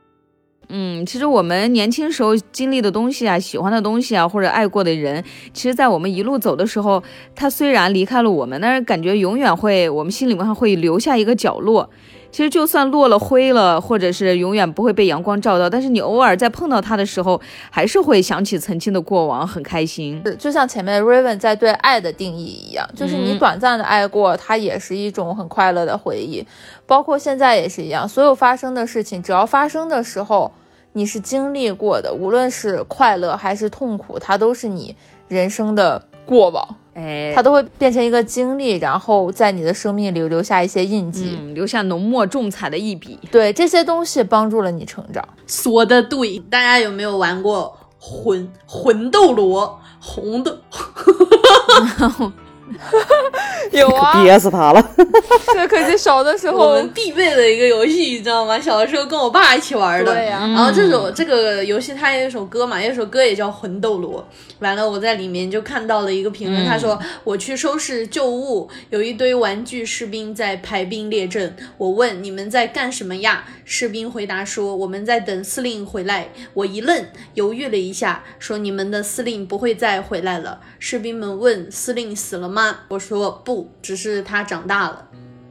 [0.69, 7.03] 嗯，其实我们年轻时候经历的东西啊，喜欢的东西啊，或者爱过的人，其实，在我们一路走的时候，
[7.35, 11.87] 他虽然离开了我们，但是感觉永远会，我们心里面会留下一个角落。
[12.35, 20.21] 其实就算落了灰了，或者是永远不会被阳光照到，但是你偶尔在碰到它的时候，还是会想起曾经的过往，很开心。
[20.37, 26.45] 就像前面 Raven 在对爱的定义一样，就是你短暂的爱过，它也是一种很快乐的回忆。
[26.85, 30.51] 包括现在也是一样，所有发生的事情，只要发生的时候
[30.91, 34.93] 你是经历过的，无论是快乐还是痛苦，它都是你
[35.29, 36.67] 人生的过往。
[36.93, 43.19] 哎，它都会变成一个经历，然后在你的生命里留下一些印记，留下浓墨重彩的一笔。
[43.29, 45.27] 对，这些东西帮助了你成长。
[45.45, 49.79] 说的对，大家有没有玩过魂魂斗罗？
[49.99, 50.57] 红的。
[53.71, 54.91] 有啊，憋死他了。
[55.53, 58.59] 这可是小的时候我们必备的一个游戏，你知道吗？
[58.59, 60.13] 小的时候跟我爸一起玩的。
[60.13, 60.39] 对呀。
[60.39, 64.21] 然后这首这个游戏它有一首歌嘛，有一首歌也叫《魂斗罗》。
[64.59, 71.55] 完了，我在里面就看到了一个评论，他说：“我去收拾旧物，有一堆玩具士兵在排兵列阵。
[71.77, 73.43] 我问你们在干什么呀？
[73.65, 76.29] 士兵回答说：我们在等司令回来。
[76.53, 80.59] 我一愣，犹豫了一下，说：你们的司令不会再回来了。
[80.79, 82.54] 士兵们问：司令死了吗？
[82.89, 83.41] 我说。
[83.43, 85.05] 不只是他长大了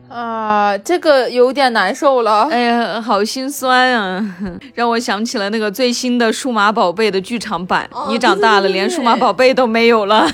[0.09, 2.49] 啊，这个有点难受了。
[2.51, 4.37] 哎呀，好心酸啊，
[4.75, 7.89] 让我想起了那个最新的数码宝贝的剧场版。
[8.09, 10.27] 你长大了，连数码宝贝都没有了，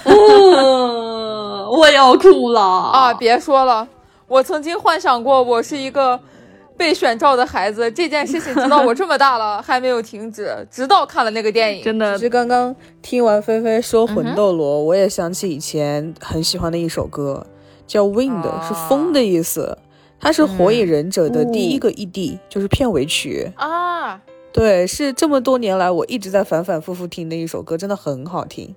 [1.71, 3.15] 我要哭了啊！
[3.15, 3.87] 别说了，
[4.27, 6.19] 我曾经幻想过我是一个
[6.81, 11.85] 被选召的孩子，这件事情直到我这么大了还没有停止，直到看了那个电影。
[11.85, 17.47] 真的，其实刚刚听完菲菲说《魂斗罗》，我也想起以前很喜欢的一首歌。
[17.87, 19.77] 叫 Wind 是风的意思，
[20.19, 24.19] 它是火影忍者的第一个 ED，就是片尾曲啊。
[24.53, 28.75] 对，是这么多年来我一直在反反复复听的一首歌，真的很好听。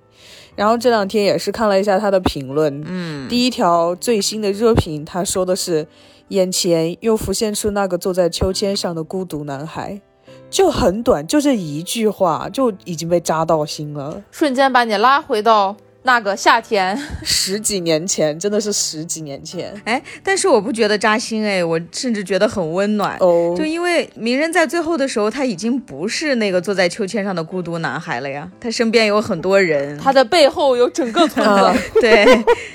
[0.56, 5.86] 然后这两天也是看了一下他的评论，嗯，第一条最新的热评，他说的是
[6.28, 10.00] 眼前又浮现出那个坐在秋千上的孤独男孩，
[10.48, 15.76] 就很短，就这一句话就已经被扎到心了，瞬间把你拉回到。
[16.06, 19.74] 那个夏天， 十几年前，真的是十几年前。
[19.84, 23.16] 哎，但是我不觉得扎心，哎，我甚至觉得很温暖。
[23.20, 32.26] 哦，就因为鸣人在最后的时候，他已经不是那个坐在秋千上的孤独男孩了呀，他身边有很多人，他的背后有整个村子， 对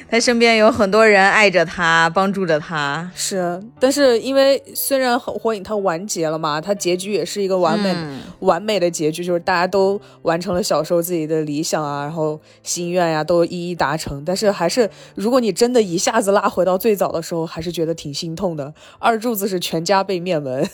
[0.09, 3.09] 他身边有很多人爱着他，帮助着他。
[3.13, 7.95] 是，但是因为虽然火影它完结了嘛，它结局也是一个完美
[8.39, 13.18] 完美的结局，就是大家都完成了小时候自己的理想啊，然后心愿呀。
[13.23, 18.73] 都一一达成，但是还是，如果你真的一下子拉回到最早的时候，还是觉得挺心痛的。
[18.99, 20.67] 二柱子是全家被灭门，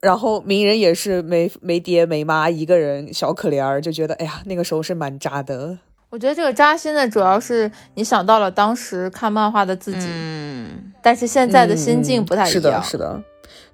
[0.00, 5.78] 然后鸣人也是没没爹没妈一个人，小可怜儿，就觉得哎呀，那个时候是蛮渣的。
[6.10, 12.52] 我觉得这个扎心的主要是你想到了当时看漫画的自己，嗯，但是现在的心境不太一样。
[12.52, 13.22] 是的，是的，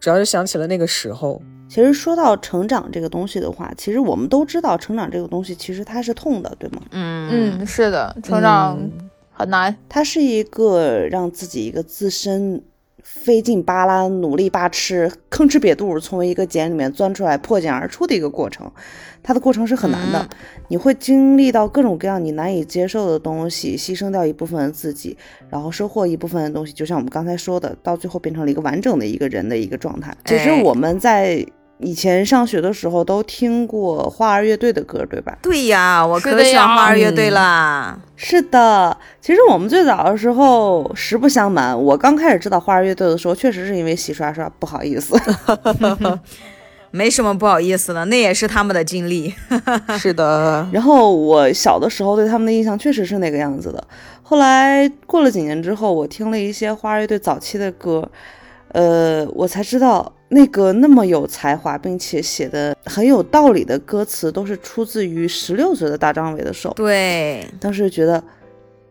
[0.00, 1.40] 主要是想起了那个时候。
[1.68, 6.82] 其实说到成长这个东西的话，其实我们都知道，成长这个东西其实它是痛的，对吗？
[6.90, 8.78] 嗯嗯，是的，成长
[9.32, 9.74] 很难。
[9.88, 12.62] 它是一个让自己一个自身
[13.24, 18.70] 费劲巴拉、努力八吃、吭哧瘪肚从一个茧里面钻出来、破茧而出的一个过程。
[19.22, 20.28] 它的过程是很难的，
[20.68, 25.16] 你会经历到各种各样你难以接受的东西，牺牲掉一部分自己，
[25.48, 26.74] 然后收获一部分的东西。
[26.74, 30.14] 就像我们刚才说的，到最后变成了一个完整的一个人的一个状态。
[30.26, 31.42] 其实哎我们在
[31.84, 35.36] 以前上学的时候都听过花儿乐队的歌，对吧？
[35.42, 37.98] 对呀，我可喜欢花儿乐队啦。
[38.16, 45.14] 是的，其实我们最早的时候，实不相瞒，我刚开始知道花儿乐队的时候，确实是因为洗刷刷，不好意思。
[46.90, 49.34] 没什么不好意思的，那也是他们的经历。
[49.98, 53.82] 是的，然后我小的时候对他们的印象确实是那个样子的。
[54.22, 58.08] 后来过了几年之后，我听了一些花儿乐队早期的歌，
[58.74, 66.72] 呃，我才知道那个那么有才华并且写的很有道理的歌词，都是出自于十六岁的大张伟的手。
[66.74, 68.22] 对，当时觉得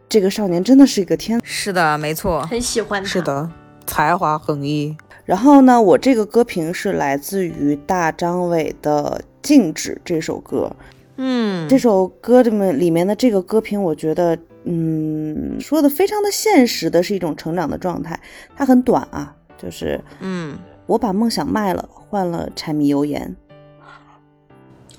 [0.08, 2.42] 这个少年真的是一个天是的，没错。
[2.44, 3.10] 很喜欢他。
[3.10, 3.52] 是，的，
[3.86, 4.96] 才华横溢。
[5.26, 10.74] 然后呢，我这个歌评是来自于大张伟的《静止》这首歌。
[11.18, 18.20] 嗯，这首歌里面里面的这个歌评，我觉得，嗯，说的非常的现实的是一种成长的状态。
[18.56, 23.36] 它很短啊，就是嗯，我把梦想卖了，换了柴米油盐。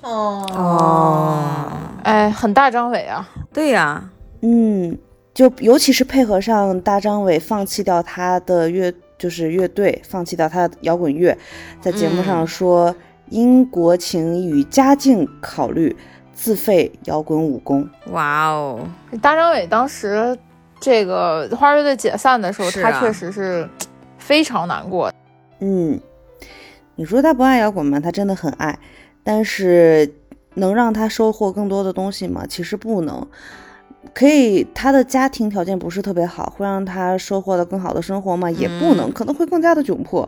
[0.01, 1.69] 哦，哦，
[2.03, 4.09] 哎，很大张伟啊，对呀，
[4.41, 4.97] 嗯，
[5.33, 11.35] 就尤其是配合上大张伟放弃掉他的乐，就是乐队，放弃掉他的摇滚乐，
[11.81, 12.95] 在节目上说、
[13.29, 15.95] 因国情与家境考虑，
[16.33, 17.89] 自费摇滚武功。
[18.11, 18.79] 哇哦，
[19.21, 20.37] 大张伟当时
[20.79, 23.67] 这个花儿乐队解散的时候，啊他确实是
[24.25, 25.11] 非常难过。
[25.59, 25.99] 嗯，
[26.95, 27.99] 你说他不爱摇滚吗？
[27.99, 28.79] 他真的很爱，
[29.23, 30.11] 但是
[30.55, 32.43] 能让他收获更多的东西吗？
[32.47, 33.27] 其实不能。
[34.13, 38.49] 可以，他的家庭条件不是特别好，会让他收获的更好的生活吗？
[38.49, 40.27] 也不能，嗯可能会更加的窘迫。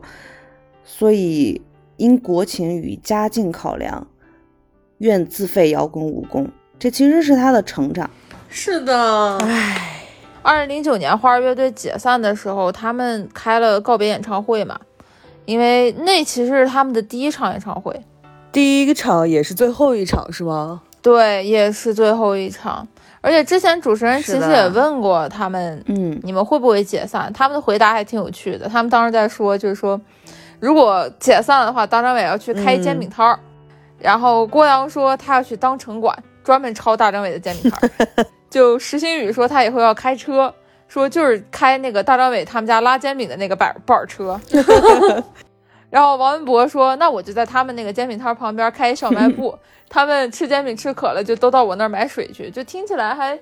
[0.84, 1.62] 所以，
[1.98, 4.08] 因国情与家境考量，
[5.00, 6.48] 愿自废摇滚武功。
[6.80, 8.10] 这其实是他的成长。
[8.50, 9.38] 是的，
[10.48, 14.80] 二零零九年花儿乐队解散的时候，他们开了告别演唱会嘛，
[15.43, 17.93] 因为那其实是他们的第一场演唱会，
[18.54, 20.82] 第一个场也是最后一场是吗？
[21.02, 22.88] 对，也是最后一场。
[23.20, 27.30] 而且之前主持人其实也问过他们，嗯你们会不会解散？
[27.34, 28.70] 他们的回答还挺有趣的。
[28.70, 30.00] 他们当时在说，就是说，
[30.62, 33.38] 如果解散了的话，大张伟要去开煎饼摊儿，
[34.00, 38.26] 然后郭阳说他要去当城管，专门抄大张伟的煎饼摊儿。
[38.58, 40.51] 就石新宇说他以后要开车，
[40.88, 44.41] 说就是开那个大张伟他们家拉煎饼的那个板板车。
[45.91, 49.55] 然后王文博说：“那我就在他们那个煎饼摊儿旁边开一小卖部，
[49.88, 53.39] 他们吃煎饼吃渴了就都到我那儿买水去，就听起来还，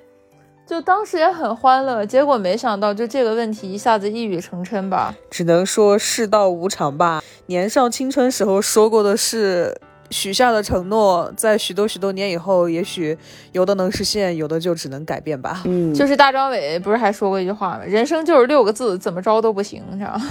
[0.68, 2.06] 就当时也很欢乐。
[2.06, 5.16] 结果没想到，就这个问题一下子一语成谶吧。
[5.32, 7.24] 只能说世道无常吧。
[7.46, 9.80] 年少青春时候说过的事，
[10.12, 13.18] 许下的承诺，在许多许多年以后，也许
[13.52, 15.62] 有的能实现，有的就只能改变吧。
[15.66, 17.84] 嗯，就是大张伟不是还说过一句话吗？
[17.86, 20.22] 人生就是六个字，怎么着都不行，是吧？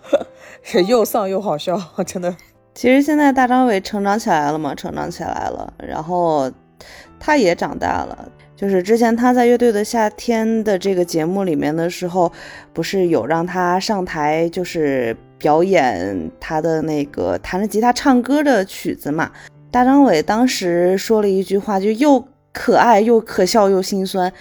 [0.62, 2.34] 是又丧又好笑，真的。
[2.74, 6.50] 其实现在大张伟成长起来了嘛，成长起来了，然后
[7.18, 8.28] 他也长大了。
[8.56, 12.32] 就是之前他在乐队的夏天的这个节目里面的时候，
[12.72, 19.30] 不是有让他上台就是表演他的那个弹着吉他唱歌的曲子嘛。
[19.70, 22.22] 大张伟当时说了一句话，就又
[22.52, 24.32] 可爱又可笑又心酸。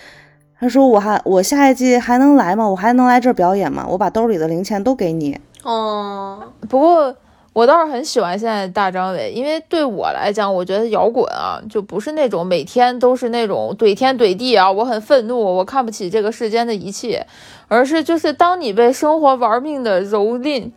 [0.59, 2.67] 他说：“我还我下一季还能来吗？
[2.67, 3.85] 我还能来这儿表演吗？
[3.87, 7.15] 我把兜里的零钱都给你。”哦，不过
[7.57, 17.25] 我倒是很喜欢现在大张伟，因为对我来讲，我觉得摇滚啊，就不是那种每天都是那种怼天怼地啊，我很愤怒，我看不起这个世间的一切，
[17.67, 20.69] 而是就是当你被生活玩命的蹂躏、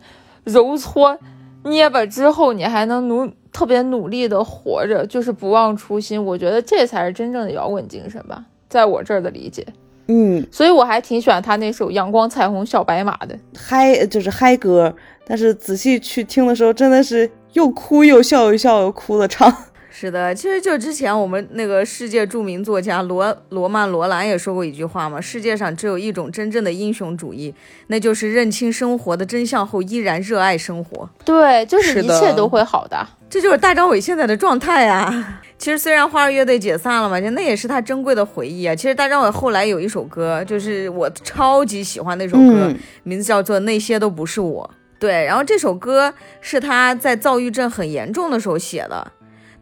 [0.43, 1.19] 揉搓、
[1.65, 6.25] 捏巴之后，你还能努特别努力的活着，就是不忘初心。
[6.25, 9.67] 我觉得这才是真正的摇滚精神吧，在我这儿的理解。
[10.13, 13.39] 嗯，所以我还挺喜欢他那首《阳光彩虹小白马》的。
[13.57, 14.93] 嗨，就是嗨歌，
[15.25, 19.49] 但是仔细去听的时候，真的是又哭又笑，又笑又哭的唱。
[19.93, 27.53] 是的，其实就之前我们那个世界著名作家罗罗曼·罗兰也说过一句话嘛：世界上只有一种真正的英雄主义，
[27.87, 31.09] 那就是认清生活的真相后依然热爱生活。
[31.25, 33.05] 对，就是一切都会好的。
[33.29, 35.41] 这就是大张伟现在的状态啊！
[35.57, 38.73] 其实虽然花儿乐队解散了嘛，那也是他珍贵的回忆啊。
[38.73, 44.69] 其实大张伟后来有一首歌，就是我超级喜欢那首歌，嗯名字叫做《那些都不是我》。
[44.99, 49.11] 对，然后这首歌是他在躁郁症很严重的时候写的，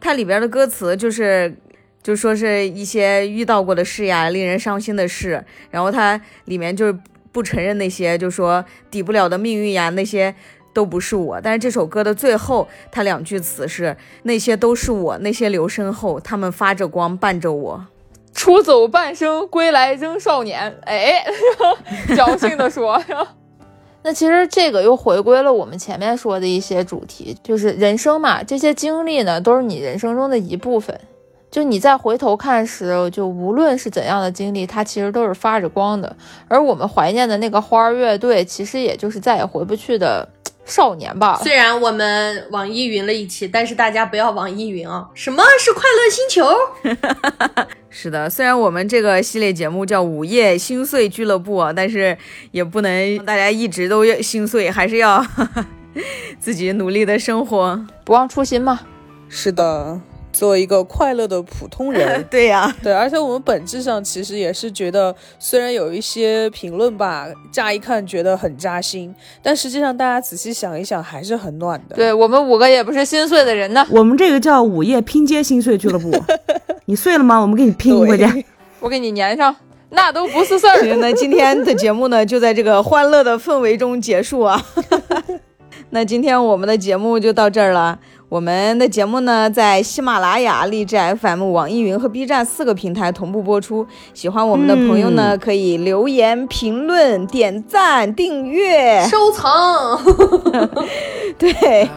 [0.00, 1.54] 它里边的歌词就是
[2.02, 6.98] 就说是一些遇到过的事呀，令人伤心的事，然后它里面就是
[7.30, 10.34] 不承认那些，就说抵不了的命运呀，那些
[10.72, 11.40] 都不是我。
[11.40, 17.86] 但是这首歌的最后，它两句词是那些都是我，那些留身后，他们发着光伴着我。
[18.32, 20.78] 出走半生，归来仍少年。
[20.84, 21.24] 哎，
[22.16, 23.02] 侥幸的说。
[24.02, 30.98] 那其实这个又回归了我们前面说的一些主题，就是人生嘛，这些经历呢都是你人生中的一部分。
[31.50, 36.16] 就你再回头看时，就无论是怎样的经历，它其实都是发着光的。
[36.46, 40.28] 而我们怀念的那个花儿乐队，其实也就是再也回不去的
[40.70, 41.38] 少年吧。
[41.42, 45.06] 虽然我们网易云了一期，但是大家不要网易云啊！
[45.14, 47.66] 什么是快乐星球？
[47.90, 52.16] 是的，虽然我们这个系列节目叫《午夜心碎俱乐部》，但是
[52.52, 55.26] 也不能大家一直都心碎，还是要
[56.38, 58.80] 自己努力的生活，不忘初心嘛。
[59.28, 60.00] 是的。
[60.32, 71.96] 做一个快乐的普通人， 对呀，对，而且我们本质上其实也是觉得，虽然有一些评论吧，乍一看觉得很扎心，但实际上大家仔细想一想，还是很暖的。
[71.96, 76.10] 对我们五个也不是心碎的人呢，我们这个叫午夜拼接心碎俱乐部，
[76.86, 77.38] 你碎了吗？
[77.40, 78.46] 我们给你拼回去，
[78.80, 79.54] 我给你粘上，
[79.90, 80.96] 那都不是事儿。
[80.96, 84.64] 那今天的节目呢，就在这个欢乐的氛围中结束啊。
[85.92, 87.98] 那今天我们的节目就到这儿了。
[88.30, 93.84] 我们的节目呢，在喜马拉雅、荔枝 FM、网易云和 B 站四个平台同步播出。
[94.14, 100.00] 喜欢我们的朋友呢，可以留言、评论、点赞、订阅、收藏。
[101.36, 101.88] 对。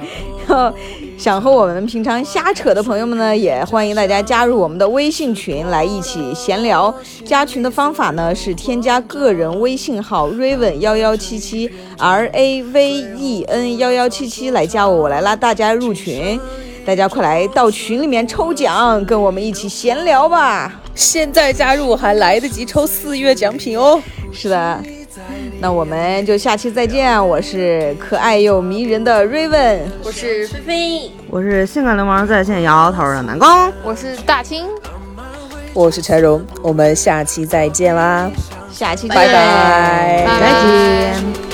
[1.23, 6.93] 想和我们平常瞎扯的朋友们呢，也欢迎大家加入我们的微信群来一起闲聊。
[7.23, 16.37] 加群的方法呢是添加个人微信号 raven 幺幺七七 r a v e n 幺幺七七来加我，我来拉大家入群。
[16.85, 20.81] 大家快来到群里面抽奖，跟我们一起闲聊吧！
[20.93, 23.97] 现在加入还来得及抽四月奖品哦。
[24.33, 24.83] 是的。
[25.59, 27.27] 那我们就下期再见。
[27.27, 33.47] 我是可爱又迷人的 Raven，我是菲菲，我是性感流氓在线摇摇头的南宫，
[33.83, 34.65] 我是大青，
[35.73, 36.43] 我是陈荣。
[36.61, 38.29] 我们下期再见啦！
[38.71, 41.52] 下期拜拜，再见。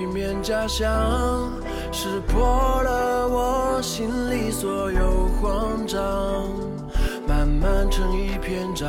[0.00, 0.88] 平面假象，
[1.92, 6.00] 识破了我心里所有慌张，
[7.28, 8.88] 慢慢成一篇章，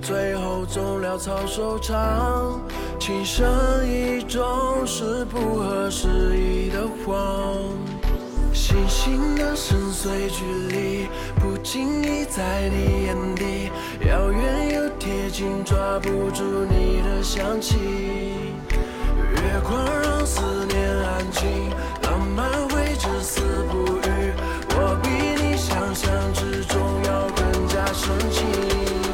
[0.00, 2.60] 最后总潦草收场。
[2.98, 3.48] 情深
[3.86, 7.62] 意重是不合时宜的谎，
[8.52, 10.44] 星星的深邃距
[10.76, 13.70] 离，不经意在你眼底，
[14.08, 17.76] 遥远又贴近，抓不住你的香气。
[19.42, 21.70] 月光让思念安静，
[22.02, 23.40] 浪漫会至死
[23.70, 24.32] 不渝。
[24.74, 25.08] 我比
[25.42, 28.46] 你想象之中要更加深情。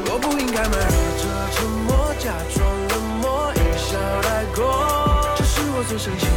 [0.07, 2.57] 我不应该埋没着沉默，假装
[2.89, 4.61] 冷漠，一笑带过。
[5.37, 6.29] 这是我最深情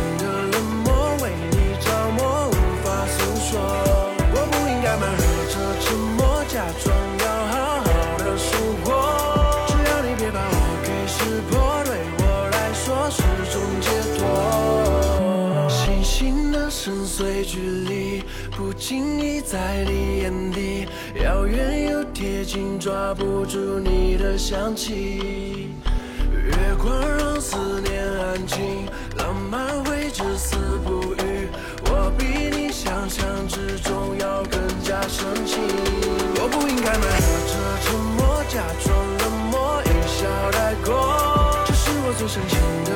[19.51, 20.87] 在你眼底，
[21.21, 25.71] 遥远又贴近，抓不住你的香气。
[26.31, 28.87] 月光让思念安静，
[29.17, 31.49] 浪漫会至死不渝。
[31.83, 32.23] 我比
[32.55, 35.59] 你想象之中要更加深情。
[36.39, 40.23] 我不应该埋没着沉默，假装冷漠，一笑
[40.53, 40.89] 带过。
[41.65, 42.90] 这是我最深情的